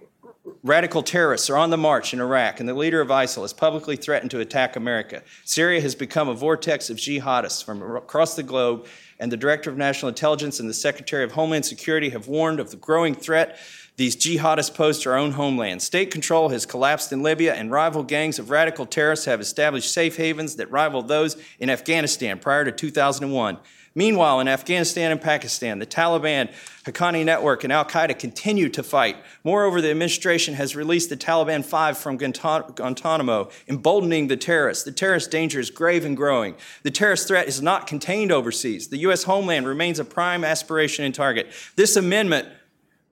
radical 0.62 1.02
terrorists 1.02 1.50
are 1.50 1.56
on 1.56 1.70
the 1.70 1.76
march 1.76 2.12
in 2.12 2.20
Iraq, 2.20 2.60
and 2.60 2.68
the 2.68 2.74
leader 2.74 3.00
of 3.00 3.08
ISIL 3.08 3.42
has 3.42 3.52
publicly 3.52 3.96
threatened 3.96 4.30
to 4.32 4.40
attack 4.40 4.76
America. 4.76 5.22
Syria 5.44 5.80
has 5.80 5.94
become 5.94 6.28
a 6.28 6.34
vortex 6.34 6.90
of 6.90 6.96
jihadists 6.96 7.64
from 7.64 7.82
across 7.96 8.36
the 8.36 8.42
globe, 8.42 8.86
and 9.18 9.30
the 9.30 9.36
Director 9.36 9.70
of 9.70 9.76
National 9.76 10.08
Intelligence 10.08 10.60
and 10.60 10.68
the 10.68 10.74
Secretary 10.74 11.24
of 11.24 11.32
Homeland 11.32 11.64
Security 11.64 12.10
have 12.10 12.28
warned 12.28 12.60
of 12.60 12.70
the 12.70 12.76
growing 12.76 13.14
threat 13.14 13.58
these 13.96 14.16
jihadists 14.16 14.74
pose 14.74 15.00
to 15.00 15.10
our 15.10 15.18
own 15.18 15.32
homeland. 15.32 15.82
State 15.82 16.10
control 16.10 16.48
has 16.48 16.64
collapsed 16.64 17.12
in 17.12 17.22
Libya, 17.22 17.54
and 17.54 17.70
rival 17.70 18.02
gangs 18.02 18.38
of 18.38 18.50
radical 18.50 18.86
terrorists 18.86 19.26
have 19.26 19.40
established 19.40 19.92
safe 19.92 20.16
havens 20.16 20.56
that 20.56 20.70
rival 20.70 21.02
those 21.02 21.36
in 21.60 21.68
Afghanistan 21.68 22.38
prior 22.38 22.64
to 22.64 22.72
2001. 22.72 23.58
Meanwhile, 23.94 24.40
in 24.40 24.48
Afghanistan 24.48 25.12
and 25.12 25.20
Pakistan, 25.20 25.78
the 25.78 25.87
Taliban, 25.87 26.50
Haqqani 26.85 27.24
Network, 27.24 27.62
and 27.62 27.72
Al 27.72 27.85
Qaeda 27.85 28.18
continue 28.18 28.68
to 28.70 28.83
fight. 28.83 29.16
Moreover, 29.44 29.81
the 29.81 29.90
administration 29.90 30.55
has 30.55 30.74
released 30.74 31.11
the 31.11 31.16
Taliban 31.16 31.64
5 31.64 31.98
from 31.98 32.16
Guantanamo, 32.16 33.50
emboldening 33.68 34.28
the 34.28 34.37
terrorists. 34.37 34.85
The 34.85 34.92
terrorist 34.92 35.31
danger 35.31 35.61
is 35.61 35.70
grave 35.70 36.05
and 36.05 36.16
growing. 36.16 36.55
The 36.83 36.90
terrorist 36.90 37.28
threat 37.28 37.48
is 37.48 37.61
not 37.61 37.87
contained 37.87 38.33
overseas. 38.33 38.88
The 38.88 38.98
U.S. 38.98 39.24
homeland 39.24 39.66
remains 39.66 39.98
a 39.98 40.05
prime 40.05 40.42
aspiration 40.42 41.05
and 41.05 41.14
target. 41.14 41.48
This 41.76 41.96
amendment 41.96 42.48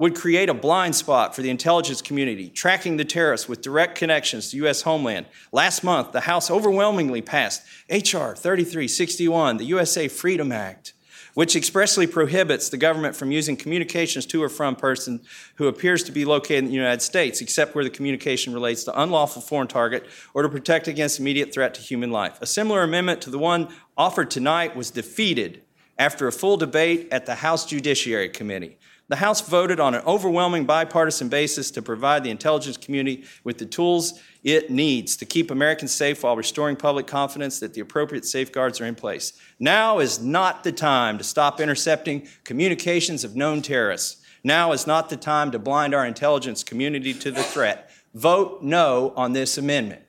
would 0.01 0.17
create 0.17 0.49
a 0.49 0.55
blind 0.55 0.97
spot 0.97 1.37
for 1.37 1.43
the 1.43 1.51
intelligence 1.51 2.01
community, 2.01 2.49
tracking 2.49 2.97
the 2.97 3.05
terrorists 3.05 3.47
with 3.47 3.61
direct 3.61 3.99
connections 3.99 4.51
to 4.51 4.57
U.S. 4.57 4.81
homeland. 4.81 5.27
Last 5.53 5.85
month, 5.85 6.13
the 6.13 6.23
House 6.23 6.51
overwhelmingly 6.51 7.21
passed 7.21 7.63
H.R. 7.91 8.35
3361, 8.35 9.59
the 9.59 9.67
USA 9.67 10.09
Freedom 10.09 10.53
Act, 10.53 10.95
which 11.35 11.55
expressly 11.55 12.07
prohibits 12.07 12.71
the 12.71 12.79
government 12.79 13.15
from 13.15 13.31
using 13.31 13.59
communications 13.59 14.25
to 14.25 14.43
or 14.43 14.49
from 14.49 14.75
person 14.75 15.21
who 15.57 15.69
appears 15.69 16.03
to 16.05 16.13
be 16.13 16.25
located 16.25 16.61
in 16.61 16.69
the 16.69 16.73
United 16.73 17.03
States, 17.03 17.43
except 17.43 17.75
where 17.75 17.85
the 17.85 17.91
communication 17.91 18.55
relates 18.55 18.85
to 18.85 19.03
unlawful 19.03 19.43
foreign 19.43 19.69
target 19.69 20.07
or 20.33 20.43
to 20.43 20.49
protect 20.49 20.89
against 20.89 21.21
immediate 21.21 21.53
threat 21.53 21.75
to 21.75 21.83
human 21.83 22.11
life. 22.11 22.39
A 22.41 22.47
similar 22.47 22.83
amendment 22.83 23.21
to 23.21 23.31
the 23.31 23.39
one 23.39 23.69
offered 23.99 24.31
tonight 24.31 24.75
was 24.75 24.91
defeated 24.91 25.61
after 25.99 26.27
a 26.27 26.33
full 26.33 26.57
debate 26.57 27.07
at 27.13 27.27
the 27.27 27.35
House 27.35 27.67
Judiciary 27.67 28.31
Committee. 28.31 28.79
The 29.11 29.17
House 29.17 29.41
voted 29.41 29.81
on 29.81 29.97
an 29.97 30.03
overwhelming 30.07 30.67
bipartisan 30.67 31.29
basis 31.29 31.73
to 31.73 31.83
provide 31.83 32.23
the 32.23 32.31
intelligence 32.31 32.77
community 32.77 33.25
with 33.43 33.59
the 33.59 33.67
tools 33.67 34.21
it 34.45 34.71
needs 34.71 35.17
to 35.17 35.27
keep 35.27 35.51
Americans 35.51 35.91
safe 35.91 36.23
while 36.23 36.37
restoring 36.37 36.77
public 36.77 37.09
confidence 37.09 37.59
that 37.59 37.75
the 37.75 37.81
appropriate 37.81 38.25
safeguards 38.25 38.81
are 38.81 38.85
in 38.85 38.95
place. 38.95 39.33
Now 39.59 39.99
is 39.99 40.21
not 40.21 40.63
the 40.63 40.71
time 40.71 41.19
to 41.19 41.25
stop 41.25 41.61
intercepting 41.61 42.29
communications 42.45 43.25
of 43.25 43.35
known 43.35 43.63
terrorists. 43.63 44.23
Now 44.45 44.71
is 44.71 44.87
not 44.87 45.11
the 45.11 45.17
time 45.17 45.51
to 45.51 45.59
blind 45.59 45.93
our 45.93 46.07
intelligence 46.07 46.63
community 46.63 47.13
to 47.13 47.33
the 47.33 47.43
threat. 47.43 47.91
Vote 48.15 48.63
no 48.63 49.13
on 49.17 49.33
this 49.33 49.59
amendment. 49.59 50.03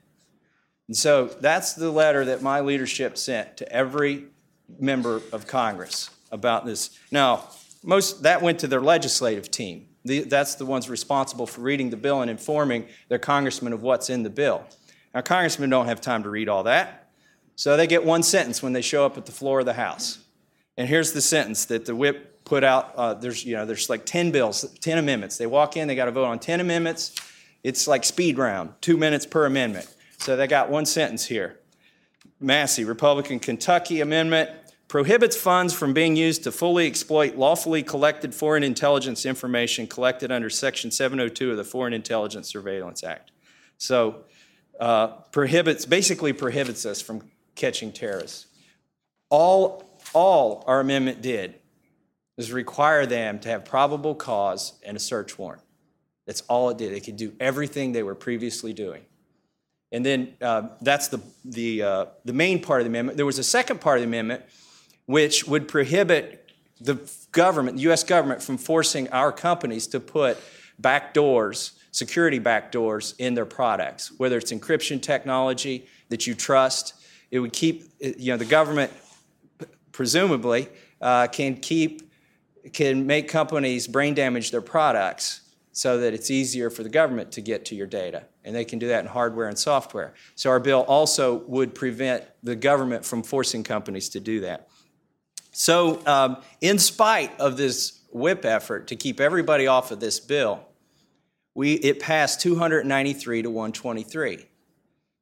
And 0.86 0.96
so 0.96 1.26
that's 1.26 1.72
the 1.72 1.90
letter 1.90 2.24
that 2.26 2.40
my 2.40 2.60
leadership 2.60 3.18
sent 3.18 3.56
to 3.56 3.72
every 3.72 4.26
member 4.78 5.22
of 5.32 5.48
Congress 5.48 6.08
about 6.30 6.64
this. 6.64 6.96
Now, 7.10 7.48
most 7.82 8.22
that 8.22 8.42
went 8.42 8.58
to 8.60 8.66
their 8.66 8.80
legislative 8.80 9.50
team. 9.50 9.86
The, 10.04 10.20
that's 10.20 10.56
the 10.56 10.66
ones 10.66 10.90
responsible 10.90 11.46
for 11.46 11.60
reading 11.60 11.90
the 11.90 11.96
bill 11.96 12.22
and 12.22 12.30
informing 12.30 12.86
their 13.08 13.18
congressman 13.18 13.72
of 13.72 13.82
what's 13.82 14.10
in 14.10 14.22
the 14.22 14.30
bill. 14.30 14.64
Now, 15.14 15.20
congressmen 15.20 15.70
don't 15.70 15.86
have 15.86 16.00
time 16.00 16.22
to 16.24 16.30
read 16.30 16.48
all 16.48 16.64
that, 16.64 17.10
so 17.54 17.76
they 17.76 17.86
get 17.86 18.04
one 18.04 18.22
sentence 18.22 18.62
when 18.62 18.72
they 18.72 18.82
show 18.82 19.06
up 19.06 19.16
at 19.16 19.26
the 19.26 19.32
floor 19.32 19.60
of 19.60 19.66
the 19.66 19.74
House. 19.74 20.18
And 20.76 20.88
here's 20.88 21.12
the 21.12 21.20
sentence 21.20 21.66
that 21.66 21.84
the 21.84 21.94
whip 21.94 22.44
put 22.44 22.64
out. 22.64 22.94
Uh, 22.96 23.14
there's, 23.14 23.44
you 23.44 23.54
know, 23.54 23.66
there's 23.66 23.90
like 23.90 24.06
10 24.06 24.30
bills, 24.30 24.64
10 24.80 24.98
amendments. 24.98 25.36
They 25.36 25.46
walk 25.46 25.76
in, 25.76 25.86
they 25.86 25.94
got 25.94 26.06
to 26.06 26.12
vote 26.12 26.24
on 26.24 26.38
10 26.38 26.60
amendments. 26.60 27.14
It's 27.62 27.86
like 27.86 28.04
speed 28.04 28.38
round, 28.38 28.72
two 28.80 28.96
minutes 28.96 29.26
per 29.26 29.46
amendment. 29.46 29.94
So 30.18 30.36
they 30.36 30.46
got 30.46 30.70
one 30.70 30.86
sentence 30.86 31.26
here. 31.26 31.58
Massie, 32.40 32.84
Republican 32.84 33.38
Kentucky 33.38 34.00
Amendment 34.00 34.50
prohibits 34.92 35.38
funds 35.38 35.72
from 35.72 35.94
being 35.94 36.16
used 36.16 36.44
to 36.44 36.52
fully 36.52 36.86
exploit 36.86 37.34
lawfully 37.34 37.82
collected 37.82 38.34
foreign 38.34 38.62
intelligence 38.62 39.24
information 39.24 39.86
collected 39.86 40.30
under 40.30 40.50
Section 40.50 40.90
702 40.90 41.50
of 41.50 41.56
the 41.56 41.64
Foreign 41.64 41.94
Intelligence 41.94 42.50
Surveillance 42.50 43.02
Act. 43.02 43.30
So, 43.78 44.24
uh, 44.78 45.06
prohibits 45.32 45.86
basically 45.86 46.34
prohibits 46.34 46.84
us 46.84 47.00
from 47.00 47.22
catching 47.54 47.90
terrorists. 47.90 48.48
All, 49.30 49.98
all 50.12 50.62
our 50.66 50.80
amendment 50.80 51.22
did 51.22 51.54
was 52.36 52.52
require 52.52 53.06
them 53.06 53.38
to 53.38 53.48
have 53.48 53.64
probable 53.64 54.14
cause 54.14 54.74
and 54.84 54.94
a 54.94 55.00
search 55.00 55.38
warrant. 55.38 55.62
That's 56.26 56.42
all 56.50 56.68
it 56.68 56.76
did. 56.76 56.92
They 56.92 57.00
could 57.00 57.16
do 57.16 57.32
everything 57.40 57.92
they 57.92 58.02
were 58.02 58.14
previously 58.14 58.74
doing. 58.74 59.06
And 59.90 60.04
then 60.04 60.34
uh, 60.42 60.68
that's 60.82 61.08
the, 61.08 61.22
the, 61.46 61.82
uh, 61.82 62.06
the 62.26 62.34
main 62.34 62.60
part 62.60 62.82
of 62.82 62.84
the 62.84 62.90
amendment. 62.90 63.16
There 63.16 63.24
was 63.24 63.38
a 63.38 63.44
second 63.44 63.80
part 63.80 63.96
of 63.96 64.02
the 64.02 64.08
amendment 64.08 64.42
which 65.06 65.46
would 65.46 65.68
prohibit 65.68 66.50
the 66.80 66.98
government, 67.32 67.76
the 67.76 67.90
US 67.90 68.04
government, 68.04 68.42
from 68.42 68.58
forcing 68.58 69.08
our 69.10 69.32
companies 69.32 69.86
to 69.88 70.00
put 70.00 70.38
backdoors, 70.80 71.72
security 71.90 72.40
backdoors 72.40 73.14
in 73.18 73.34
their 73.34 73.46
products, 73.46 74.12
whether 74.18 74.36
it's 74.36 74.52
encryption 74.52 75.00
technology 75.00 75.86
that 76.08 76.26
you 76.26 76.34
trust. 76.34 76.94
It 77.30 77.38
would 77.38 77.52
keep, 77.52 77.84
you 78.00 78.32
know, 78.32 78.36
the 78.36 78.44
government 78.44 78.92
presumably 79.92 80.68
uh, 81.00 81.28
can 81.28 81.56
keep, 81.56 82.10
can 82.72 83.06
make 83.06 83.28
companies 83.28 83.86
brain 83.86 84.14
damage 84.14 84.50
their 84.50 84.62
products 84.62 85.40
so 85.72 85.98
that 85.98 86.12
it's 86.12 86.30
easier 86.30 86.68
for 86.68 86.82
the 86.82 86.88
government 86.88 87.32
to 87.32 87.40
get 87.40 87.64
to 87.66 87.74
your 87.74 87.86
data. 87.86 88.24
And 88.44 88.54
they 88.54 88.64
can 88.64 88.78
do 88.78 88.88
that 88.88 89.00
in 89.00 89.06
hardware 89.06 89.48
and 89.48 89.58
software. 89.58 90.12
So 90.34 90.50
our 90.50 90.60
bill 90.60 90.80
also 90.82 91.36
would 91.46 91.74
prevent 91.74 92.24
the 92.42 92.54
government 92.54 93.04
from 93.04 93.22
forcing 93.22 93.64
companies 93.64 94.10
to 94.10 94.20
do 94.20 94.40
that. 94.40 94.68
So, 95.52 96.04
um, 96.06 96.38
in 96.60 96.78
spite 96.78 97.38
of 97.38 97.56
this 97.56 98.00
whip 98.10 98.44
effort 98.44 98.88
to 98.88 98.96
keep 98.96 99.20
everybody 99.20 99.66
off 99.66 99.90
of 99.90 100.00
this 100.00 100.18
bill, 100.18 100.66
we, 101.54 101.74
it 101.74 102.00
passed 102.00 102.40
293 102.40 103.42
to 103.42 103.50
123. 103.50 104.46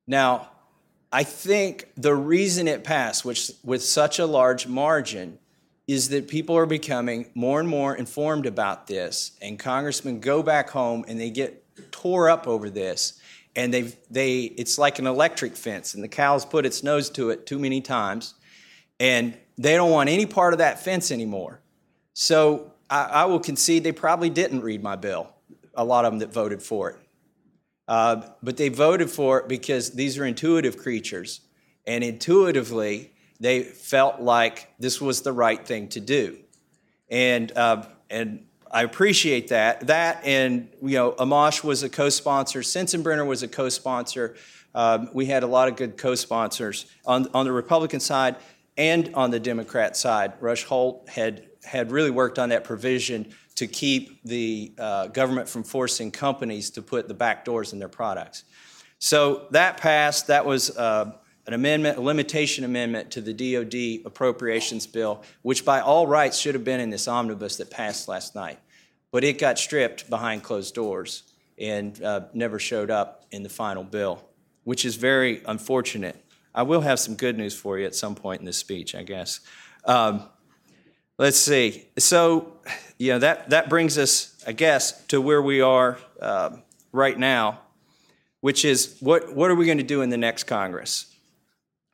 Now, 0.06 0.48
I 1.12 1.24
think 1.24 1.88
the 1.96 2.14
reason 2.14 2.68
it 2.68 2.84
passed, 2.84 3.24
which 3.24 3.50
with 3.64 3.82
such 3.82 4.20
a 4.20 4.26
large 4.26 4.68
margin, 4.68 5.38
is 5.88 6.10
that 6.10 6.28
people 6.28 6.56
are 6.56 6.66
becoming 6.66 7.26
more 7.34 7.58
and 7.58 7.68
more 7.68 7.96
informed 7.96 8.46
about 8.46 8.86
this, 8.86 9.32
and 9.42 9.58
congressmen 9.58 10.20
go 10.20 10.40
back 10.40 10.70
home 10.70 11.04
and 11.08 11.18
they 11.18 11.30
get 11.30 11.64
tore 11.90 12.30
up 12.30 12.46
over 12.46 12.70
this, 12.70 13.20
and 13.56 13.74
they 13.74 13.92
they 14.08 14.42
it's 14.42 14.78
like 14.78 15.00
an 15.00 15.08
electric 15.08 15.56
fence, 15.56 15.94
and 15.94 16.04
the 16.04 16.08
cow's 16.08 16.46
put 16.46 16.64
its 16.64 16.84
nose 16.84 17.10
to 17.10 17.30
it 17.30 17.44
too 17.44 17.58
many 17.58 17.80
times, 17.80 18.34
and 19.00 19.36
they 19.58 19.74
don't 19.74 19.90
want 19.90 20.08
any 20.08 20.26
part 20.26 20.52
of 20.54 20.58
that 20.58 20.84
fence 20.84 21.10
anymore. 21.10 21.60
So 22.12 22.72
I, 22.88 23.04
I 23.04 23.24
will 23.24 23.40
concede 23.40 23.82
they 23.82 23.92
probably 23.92 24.30
didn't 24.30 24.60
read 24.60 24.82
my 24.82 24.94
bill, 24.94 25.32
a 25.74 25.84
lot 25.84 26.04
of 26.04 26.12
them 26.12 26.20
that 26.20 26.32
voted 26.32 26.62
for 26.62 26.90
it. 26.90 26.96
Uh, 27.88 28.22
but 28.42 28.56
they 28.56 28.68
voted 28.68 29.10
for 29.10 29.40
it 29.40 29.48
because 29.48 29.90
these 29.90 30.16
are 30.16 30.24
intuitive 30.24 30.76
creatures, 30.76 31.40
and 31.86 32.04
intuitively, 32.04 33.12
they 33.40 33.62
felt 33.64 34.20
like 34.20 34.68
this 34.78 35.00
was 35.00 35.22
the 35.22 35.32
right 35.32 35.66
thing 35.66 35.88
to 35.88 35.98
do. 35.98 36.36
And, 37.08 37.50
uh, 37.56 37.84
and 38.08 38.46
I 38.70 38.82
appreciate 38.84 39.48
that. 39.48 39.88
That 39.88 40.22
and, 40.24 40.68
you 40.82 40.94
know, 40.94 41.12
Amash 41.12 41.64
was 41.64 41.82
a 41.82 41.88
co 41.88 42.10
sponsor, 42.10 42.60
Sensenbrenner 42.60 43.26
was 43.26 43.42
a 43.42 43.48
co 43.48 43.68
sponsor. 43.68 44.36
Um, 44.72 45.10
we 45.12 45.26
had 45.26 45.42
a 45.42 45.48
lot 45.48 45.66
of 45.66 45.74
good 45.74 45.96
co 45.96 46.14
sponsors. 46.14 46.86
On, 47.04 47.26
on 47.34 47.44
the 47.44 47.52
Republican 47.52 47.98
side, 47.98 48.36
and 48.76 49.14
on 49.14 49.30
the 49.30 49.40
Democrat 49.40 49.96
side, 49.96 50.32
Rush 50.40 50.64
Holt 50.64 51.08
had, 51.08 51.48
had 51.64 51.90
really 51.90 52.10
worked 52.10 52.38
on 52.38 52.50
that 52.50 52.64
provision 52.64 53.34
to 53.56 53.66
keep 53.66 54.22
the 54.24 54.72
uh, 54.78 55.06
government 55.08 55.48
from 55.48 55.62
forcing 55.62 56.10
companies 56.10 56.70
to 56.70 56.82
put 56.82 57.08
the 57.08 57.14
back 57.14 57.44
doors 57.44 57.72
in 57.72 57.78
their 57.78 57.88
products. 57.88 58.44
So 58.98 59.46
that 59.50 59.76
passed. 59.76 60.28
That 60.28 60.46
was 60.46 60.76
uh, 60.76 61.12
an 61.46 61.54
amendment, 61.54 61.98
a 61.98 62.00
limitation 62.00 62.64
amendment 62.64 63.10
to 63.12 63.20
the 63.20 63.32
DoD 63.32 64.06
appropriations 64.06 64.86
bill, 64.86 65.22
which 65.42 65.64
by 65.64 65.80
all 65.80 66.06
rights 66.06 66.38
should 66.38 66.54
have 66.54 66.64
been 66.64 66.80
in 66.80 66.90
this 66.90 67.08
omnibus 67.08 67.56
that 67.56 67.70
passed 67.70 68.08
last 68.08 68.34
night. 68.34 68.58
But 69.10 69.24
it 69.24 69.38
got 69.38 69.58
stripped 69.58 70.08
behind 70.08 70.42
closed 70.42 70.74
doors 70.74 71.24
and 71.58 72.02
uh, 72.02 72.22
never 72.32 72.58
showed 72.58 72.90
up 72.90 73.26
in 73.30 73.42
the 73.42 73.48
final 73.48 73.84
bill, 73.84 74.22
which 74.64 74.84
is 74.84 74.96
very 74.96 75.42
unfortunate. 75.46 76.24
I 76.54 76.62
will 76.62 76.80
have 76.80 76.98
some 76.98 77.14
good 77.14 77.38
news 77.38 77.54
for 77.54 77.78
you 77.78 77.86
at 77.86 77.94
some 77.94 78.14
point 78.14 78.40
in 78.40 78.46
this 78.46 78.56
speech, 78.56 78.94
I 78.94 79.02
guess. 79.02 79.40
Um, 79.84 80.24
let's 81.18 81.38
see. 81.38 81.86
So, 81.98 82.54
you 82.98 83.12
know, 83.12 83.18
that, 83.20 83.50
that 83.50 83.68
brings 83.68 83.98
us, 83.98 84.42
I 84.46 84.52
guess, 84.52 85.04
to 85.06 85.20
where 85.20 85.40
we 85.40 85.60
are 85.60 85.98
uh, 86.20 86.56
right 86.92 87.18
now, 87.18 87.60
which 88.40 88.64
is 88.64 88.96
what, 89.00 89.34
what 89.34 89.50
are 89.50 89.54
we 89.54 89.66
going 89.66 89.78
to 89.78 89.84
do 89.84 90.02
in 90.02 90.10
the 90.10 90.16
next 90.16 90.44
Congress? 90.44 91.14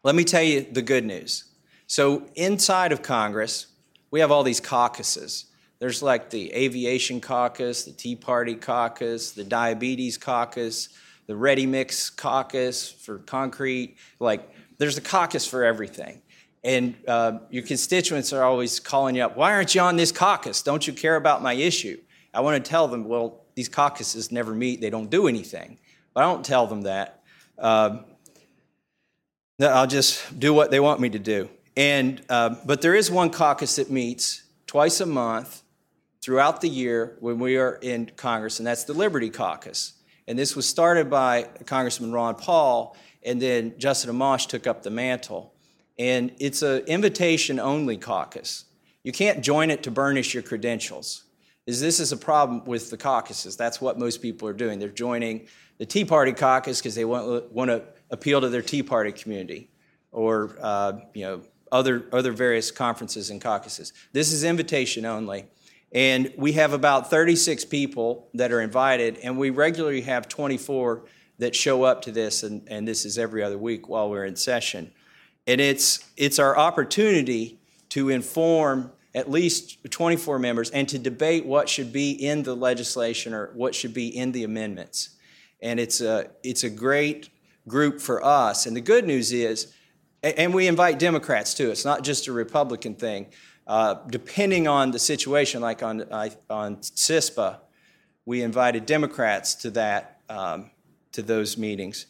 Let 0.03 0.15
me 0.15 0.25
tell 0.25 0.43
you 0.43 0.67
the 0.71 0.83
good 0.83 1.05
news. 1.05 1.45
So, 1.87 2.27
inside 2.35 2.93
of 2.93 3.03
Congress, 3.03 3.67
we 4.11 4.21
have 4.21 4.31
all 4.31 4.43
these 4.43 4.61
caucuses. 4.61 5.47
There's 5.79 6.03
like 6.03 6.31
the 6.31 6.53
aviation 6.53 7.21
caucus, 7.21 7.85
the 7.85 7.93
Tea 7.93 8.17
Party 8.17 8.55
caucus, 8.55 9.33
the 9.33 9.45
diabetes 9.45 10.17
caucus, 10.17 10.89
the 11.27 11.37
Ready 11.37 11.67
Mix 11.67 12.11
caucus 12.11 12.91
for 12.91 13.19
concrete. 13.19 13.97
Like, 14.21 14.49
there's 14.79 14.99
a 14.99 15.01
caucus 15.01 15.47
for 15.47 15.65
everything. 15.65 16.23
And 16.63 16.97
uh, 17.07 17.39
your 17.51 17.63
constituents 17.63 18.33
are 18.33 18.43
always 18.43 18.81
calling 18.81 19.15
you 19.15 19.23
up, 19.23 19.37
why 19.37 19.53
aren't 19.53 19.75
you 19.75 19.81
on 19.81 19.97
this 19.97 20.11
caucus? 20.11 20.63
Don't 20.63 20.87
you 20.87 20.93
care 20.93 21.17
about 21.17 21.43
my 21.43 21.53
issue? 21.53 21.99
I 22.35 22.41
want 22.41 22.63
to 22.63 22.69
tell 22.69 22.89
them, 22.89 23.05
well, 23.05 23.45
these 23.55 23.69
caucuses 23.69 24.31
never 24.31 24.55
meet, 24.55 24.81
they 24.81 24.91
don't 24.91 25.11
do 25.11 25.29
anything. 25.29 25.79
But 26.13 26.25
I 26.25 26.33
don't 26.33 26.45
tell 26.45 26.67
them 26.67 26.83
that. 26.83 27.23
Um, 27.59 28.05
I'll 29.61 29.87
just 29.87 30.39
do 30.39 30.53
what 30.53 30.71
they 30.71 30.81
want 30.81 31.01
me 31.01 31.09
to 31.11 31.19
do. 31.19 31.49
And, 31.77 32.23
uh, 32.29 32.57
but 32.65 32.83
there 32.83 32.95
is 32.95 33.11
one 33.11 33.31
caucus 33.31 33.77
that 33.77 33.91
meets 33.91 34.43
twice 34.67 35.01
a 35.01 35.07
month 35.07 35.63
throughout 36.21 36.61
the 36.61 36.69
year 36.69 37.17
when 37.21 37.39
we 37.39 37.57
are 37.57 37.77
in 37.77 38.11
Congress, 38.17 38.59
and 38.59 38.67
that's 38.67 38.85
the 38.85 38.93
Liberty 38.93 39.31
Caucus. 39.31 39.93
And 40.29 40.39
this 40.39 40.57
was 40.57 40.69
started 40.69 41.09
by 41.09 41.45
Congressman 41.67 42.13
Ron 42.13 42.35
Paul, 42.35 42.97
and 43.23 43.41
then 43.41 43.75
Justin 43.79 44.15
Amash 44.15 44.49
took 44.49 44.67
up 44.67 44.83
the 44.83 44.91
mantle. 44.91 45.55
And 45.99 46.33
it's 46.39 46.63
an 46.63 46.81
invitation 46.87 47.59
only 47.59 47.97
caucus. 47.97 48.65
You 49.03 49.13
can't 49.13 49.43
join 49.43 49.71
it 49.71 49.83
to 49.85 49.91
burnish 49.91 50.35
your 50.35 50.43
credentials. 50.43 51.25
Is 51.67 51.81
this 51.81 52.01
is 52.01 52.13
a 52.13 52.17
problem 52.17 52.65
with 52.65 52.91
the 52.91 52.97
caucuses. 52.97 53.57
That's 53.57 53.81
what 53.81 53.99
most 53.99 54.23
people 54.23 54.49
are 54.49 54.53
doing. 54.53 54.79
They're 54.79 54.89
joining 54.89 55.47
the 55.79 55.87
Tea 55.87 56.05
Party 56.05 56.33
caucus 56.33 56.81
because 56.81 56.95
they 56.95 57.05
want, 57.05 57.53
want 57.53 57.71
to 57.71 57.83
appeal 58.11 58.41
to 58.41 58.49
their 58.49 58.63
Tea 58.63 58.83
Party 58.83 59.13
community 59.13 59.71
or 60.13 60.57
uh, 60.61 60.95
you 61.15 61.23
know 61.23 61.41
other 61.73 62.07
other 62.13 62.33
various 62.33 62.71
conferences 62.71 63.31
and 63.31 63.41
caucuses. 63.41 63.93
This 64.13 64.33
is 64.33 64.45
invitation 64.45 65.05
only. 65.05 65.47
And 65.97 66.31
we 66.37 66.53
have 66.53 66.75
about 66.75 67.09
36 67.09 67.65
people 67.65 68.29
that 68.35 68.53
are 68.53 68.61
invited, 68.61 69.17
and 69.23 69.39
we 69.39 69.49
regularly 69.49 70.03
have 70.03 70.29
24 70.29 71.07
that 71.39 71.57
show 71.57 71.85
up 71.85 72.03
to 72.03 72.13
this, 72.13 72.43
and, 72.43 72.69
and 72.69 72.87
this 72.87 73.07
is 73.07 73.17
every 73.17 73.43
other 73.43 73.57
week 73.57 73.89
while 73.89 74.11
we're 74.11 74.27
in 74.27 74.37
session. 74.37 74.93
And 75.47 75.59
it's, 75.59 76.07
it's 76.19 76.39
our 76.39 76.55
opportunity 76.55 77.59
to 77.91 78.11
inform 78.11 78.93
at 79.15 79.31
least 79.31 79.91
24 79.91 80.39
members, 80.39 80.69
and 80.69 80.87
to 80.91 80.99
debate 80.99 81.47
what 81.47 81.67
should 81.67 81.95
be 81.95 82.11
in 82.11 82.43
the 82.43 82.55
legislation 82.55 83.33
or 83.33 83.51
what 83.55 83.75
should 83.75 83.95
be 83.95 84.15
in 84.15 84.33
the 84.33 84.45
amendments. 84.45 85.17
And 85.63 85.81
it's 85.81 86.03
a, 86.03 86.29
it's 86.43 86.63
a 86.63 86.69
great 86.69 87.31
group 87.67 88.03
for 88.03 88.23
us. 88.23 88.67
And 88.67 88.77
the 88.77 88.83
good 88.83 89.07
news 89.07 89.33
is, 89.33 89.73
and 90.23 90.53
we 90.53 90.67
invite 90.67 90.99
Democrats 90.99 91.55
too, 91.55 91.71
it's 91.71 91.87
not 91.87 92.05
just 92.05 92.27
a 92.27 92.33
Republican 92.33 92.95
thing. 92.97 93.29
Uh, 93.67 93.95
depending 94.09 94.69
on 94.69 94.93
the 94.93 94.99
situation, 94.99 95.61
like 95.61 95.83
on, 95.83 96.03
on 96.49 96.77
CISPA, 96.77 97.59
we 98.25 98.43
invited 98.43 98.87
Democrats 98.87 99.55
to 99.57 99.71
that, 99.73 100.21
um, 100.29 100.71
to 101.13 101.23
those 101.23 101.59
meetings. 101.59 102.07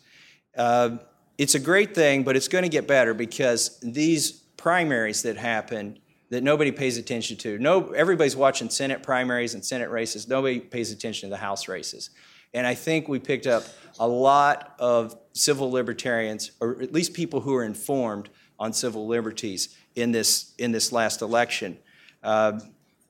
Uh, 0.56 0.98
it's 1.38 1.54
a 1.54 1.60
great 1.60 1.94
thing, 1.94 2.22
but 2.24 2.36
it's 2.36 2.48
going 2.48 2.64
to 2.64 2.68
get 2.68 2.86
better 2.86 3.14
because 3.14 3.78
these 3.80 4.32
primaries 4.32 5.22
that 5.22 5.36
happen 5.36 5.98
that 6.30 6.42
nobody 6.42 6.72
pays 6.72 6.98
attention 6.98 7.36
to. 7.36 7.58
No, 7.58 7.92
everybody's 7.92 8.36
watching 8.36 8.68
Senate 8.68 9.02
primaries 9.02 9.54
and 9.54 9.64
Senate 9.64 9.90
races. 9.90 10.28
Nobody 10.28 10.58
pays 10.58 10.90
attention 10.90 11.28
to 11.28 11.34
the 11.34 11.40
House 11.40 11.68
races. 11.68 12.10
And 12.52 12.66
I 12.66 12.74
think 12.74 13.08
we 13.08 13.18
picked 13.18 13.46
up 13.46 13.64
a 13.98 14.08
lot 14.08 14.74
of 14.78 15.16
civil 15.32 15.70
libertarians, 15.70 16.52
or 16.60 16.82
at 16.82 16.92
least 16.92 17.14
people 17.14 17.40
who 17.40 17.54
are 17.54 17.64
informed 17.64 18.28
on 18.58 18.72
civil 18.72 19.06
liberties 19.06 19.76
in 19.96 20.12
this 20.12 20.54
in 20.58 20.70
this 20.70 20.92
last 20.92 21.22
election. 21.22 21.78
Uh, 22.22 22.60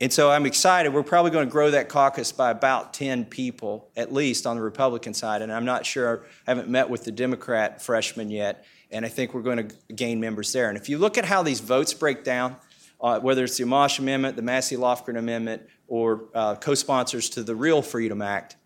and 0.01 0.12
so 0.12 0.31
I'm 0.31 0.44
excited. 0.44 0.92
We're 0.92 1.03
probably 1.03 1.31
going 1.31 1.46
to 1.46 1.51
grow 1.51 1.70
that 1.70 1.88
caucus 1.88 2.31
by 2.31 2.51
about 2.51 2.92
10 2.92 3.25
people, 3.25 3.88
at 3.96 4.12
least 4.12 4.46
on 4.46 4.57
the 4.57 4.62
Republican 4.62 5.14
side. 5.14 5.40
And 5.40 5.51
I'm 5.51 5.64
not 5.64 5.87
sure, 5.87 6.27
I 6.46 6.51
haven't 6.51 6.68
met 6.68 6.90
with 6.90 7.05
the 7.05 7.12
Democrat 7.12 7.81
freshman 7.81 8.29
yet, 8.29 8.66
and 8.90 9.07
I 9.07 9.09
think 9.09 9.33
we're 9.33 9.40
going 9.40 9.68
to 9.68 9.94
gain 9.94 10.20
members 10.20 10.53
there. 10.53 10.68
And 10.68 10.77
if 10.77 10.90
you 10.90 10.99
look 10.99 11.16
at 11.16 11.25
how 11.25 11.42
these 11.42 11.61
votes 11.61 11.94
break 11.94 12.25
down, 12.25 12.57
uh, 13.01 13.20
whether 13.20 13.44
it's 13.44 13.57
the 13.57 13.64
Amash 13.64 13.99
Amendment, 13.99 14.37
the 14.37 14.42
Massie 14.42 14.77
Lofgren 14.77 15.18
Amendment, 15.18 15.62
or 15.88 16.25
uh, 16.35 16.57
co 16.57 16.75
sponsors 16.75 17.31
to 17.31 17.42
the 17.42 17.55
Real 17.55 17.81
Freedom 17.81 18.20
Act, 18.20 18.57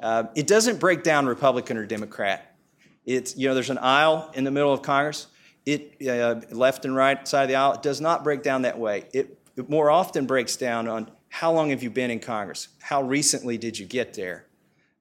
uh, 0.00 0.24
it 0.34 0.48
doesn't 0.48 0.80
break 0.80 1.04
down 1.04 1.26
Republican 1.26 1.76
or 1.76 1.86
Democrat. 1.86 2.56
It's, 3.04 3.36
you 3.36 3.46
know, 3.46 3.54
there's 3.54 3.70
an 3.70 3.78
aisle 3.78 4.30
in 4.34 4.42
the 4.42 4.50
middle 4.50 4.72
of 4.72 4.82
Congress. 4.82 5.28
It, 5.66 5.96
uh, 6.08 6.40
left 6.50 6.84
and 6.84 6.96
right 6.96 7.26
side 7.28 7.42
of 7.42 7.48
the 7.48 7.54
aisle, 7.54 7.74
it 7.74 7.82
does 7.82 8.00
not 8.00 8.24
break 8.24 8.42
down 8.42 8.62
that 8.62 8.78
way. 8.78 9.04
It 9.12 9.40
it 9.56 9.68
more 9.68 9.90
often 9.90 10.26
breaks 10.26 10.56
down 10.56 10.88
on 10.88 11.10
how 11.28 11.52
long 11.52 11.70
have 11.70 11.82
you 11.82 11.90
been 11.90 12.10
in 12.10 12.18
Congress? 12.18 12.68
How 12.80 13.02
recently 13.02 13.58
did 13.58 13.78
you 13.78 13.86
get 13.86 14.14
there? 14.14 14.46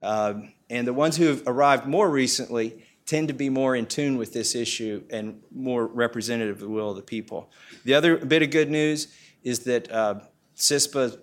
Um, 0.02 0.54
and 0.70 0.88
the 0.88 0.94
ones 0.94 1.18
who 1.18 1.26
have 1.26 1.44
arrived 1.48 1.86
more 1.86 2.10
recently 2.10 2.86
tend 3.06 3.28
to 3.30 3.34
be 3.34 3.50
more 3.50 3.76
in 3.76 3.86
tune 3.86 4.18
with 4.18 4.34
this 4.34 4.54
issue 4.54 5.04
and 5.10 5.42
more 5.52 5.88
representative 5.88 6.58
of 6.58 6.62
the 6.62 6.70
will 6.70 6.92
of 6.92 6.96
the 6.96 7.02
people. 7.02 7.50
The 7.84 7.96
other 7.96 8.18
bit 8.18 8.44
of 8.44 8.52
good 8.52 8.70
news 8.70 9.08
is 9.44 9.60
that 9.60 9.92
uh, 9.92 10.20
CISPA 10.56 11.20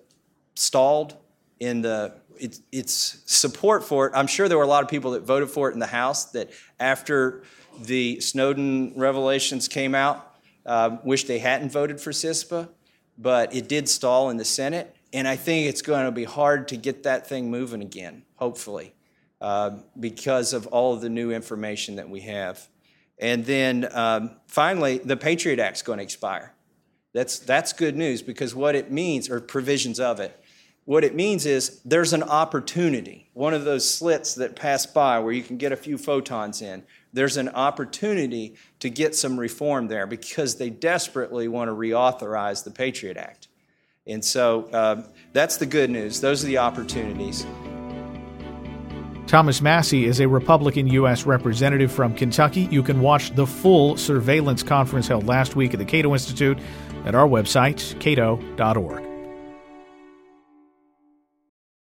stalled 0.55 1.17
in 1.61 1.83
the 1.83 2.15
it, 2.39 2.59
its 2.73 3.23
support 3.27 3.85
for 3.85 4.09
it. 4.09 4.13
I'm 4.15 4.27
sure 4.27 4.49
there 4.49 4.59
were 4.59 4.65
a 4.65 4.69
lot 4.69 4.83
of 4.83 4.91
people 4.91 5.13
that 5.13 5.23
voted 5.23 5.49
for 5.49 5.71
it 5.71 5.75
in 5.75 5.79
the 5.79 5.87
House 5.87 6.27
that 6.33 6.51
after 6.81 7.45
the 7.81 8.21
Snowden 8.21 8.93
revelations 8.97 9.69
came 9.69 9.95
out, 9.95 10.35
uh, 10.65 10.97
wish 11.05 11.25
they 11.25 11.39
hadn't 11.39 11.71
voted 11.71 12.01
for 12.01 12.11
CISPA 12.11 12.69
but 13.19 13.55
it 13.55 13.69
did 13.69 13.89
stall 13.89 14.31
in 14.31 14.37
the 14.37 14.45
Senate, 14.45 14.95
and 15.13 15.27
I 15.27 15.37
think 15.37 15.69
it's 15.69 15.83
going 15.83 16.05
to 16.05 16.13
be 16.13 16.25
hard 16.25 16.69
to 16.69 16.77
get 16.77 17.05
that 17.05 17.27
thing 17.27 17.51
moving 17.51 17.83
again, 17.83 18.25
hopefully, 18.35 18.95
uh, 19.41 19.71
because 19.99 20.53
of 20.53 20.67
all 20.69 20.95
of 20.95 21.01
the 21.01 21.09
new 21.09 21.31
information 21.31 21.97
that 21.97 22.09
we 22.09 22.21
have. 22.23 22.67
And 23.19 23.45
then 23.47 23.89
um, 23.93 24.33
finally, 24.47 24.99
the 24.99 25.17
Patriot 25.17 25.59
Act's 25.59 25.83
going 25.83 25.99
to 25.99 26.03
expire. 26.03 26.53
That's, 27.15 27.39
that's 27.39 27.73
good 27.73 27.97
news 27.97 28.21
because 28.21 28.55
what 28.55 28.75
it 28.75 28.91
means, 28.91 29.31
or 29.31 29.41
provisions 29.41 29.99
of 29.99 30.21
it, 30.21 30.39
what 30.85 31.03
it 31.03 31.15
means 31.15 31.47
is 31.47 31.81
there's 31.85 32.13
an 32.13 32.23
opportunity, 32.23 33.31
one 33.33 33.55
of 33.55 33.65
those 33.65 33.89
slits 33.89 34.35
that 34.35 34.55
pass 34.55 34.85
by 34.85 35.19
where 35.19 35.33
you 35.33 35.43
can 35.43 35.57
get 35.57 35.73
a 35.73 35.77
few 35.77 35.97
photons 35.97 36.61
in 36.61 36.85
there's 37.17 37.39
an 37.39 37.49
opportunity 37.49 38.55
to 38.81 38.91
get 38.91 39.15
some 39.15 39.41
reform 39.41 39.89
there 39.89 40.07
because 40.07 40.57
they 40.57 40.71
desperately 40.71 41.49
want 41.49 41.69
to 41.69 41.75
reauthorize 41.75 42.63
the 42.63 42.71
Patriot 42.71 43.17
Act. 43.17 43.49
And 44.07 44.25
so 44.25 44.65
uh, 44.73 45.03
that's 45.33 45.57
the 45.57 45.67
good 45.67 45.91
news. 45.91 46.21
Those 46.21 46.45
are 46.45 46.47
the 46.47 46.59
opportunities. 46.59 47.47
Thomas 49.27 49.61
Massie 49.61 50.05
is 50.05 50.21
a 50.21 50.29
Republican 50.29 50.87
U.S. 50.89 51.27
representative 51.27 51.91
from 51.91 52.15
Kentucky. 52.15 52.69
You 52.71 52.83
can 52.83 53.01
watch 53.01 53.35
the 53.35 53.47
full 53.47 53.97
surveillance 53.97 54.63
conference 54.63 55.09
held 55.09 55.27
last 55.27 55.57
week 55.57 55.73
at 55.73 55.79
the 55.79 55.85
Cato 55.85 56.13
Institute 56.13 56.59
at 57.07 57.15
our 57.15 57.27
website, 57.27 57.99
cato.org. 57.99 59.06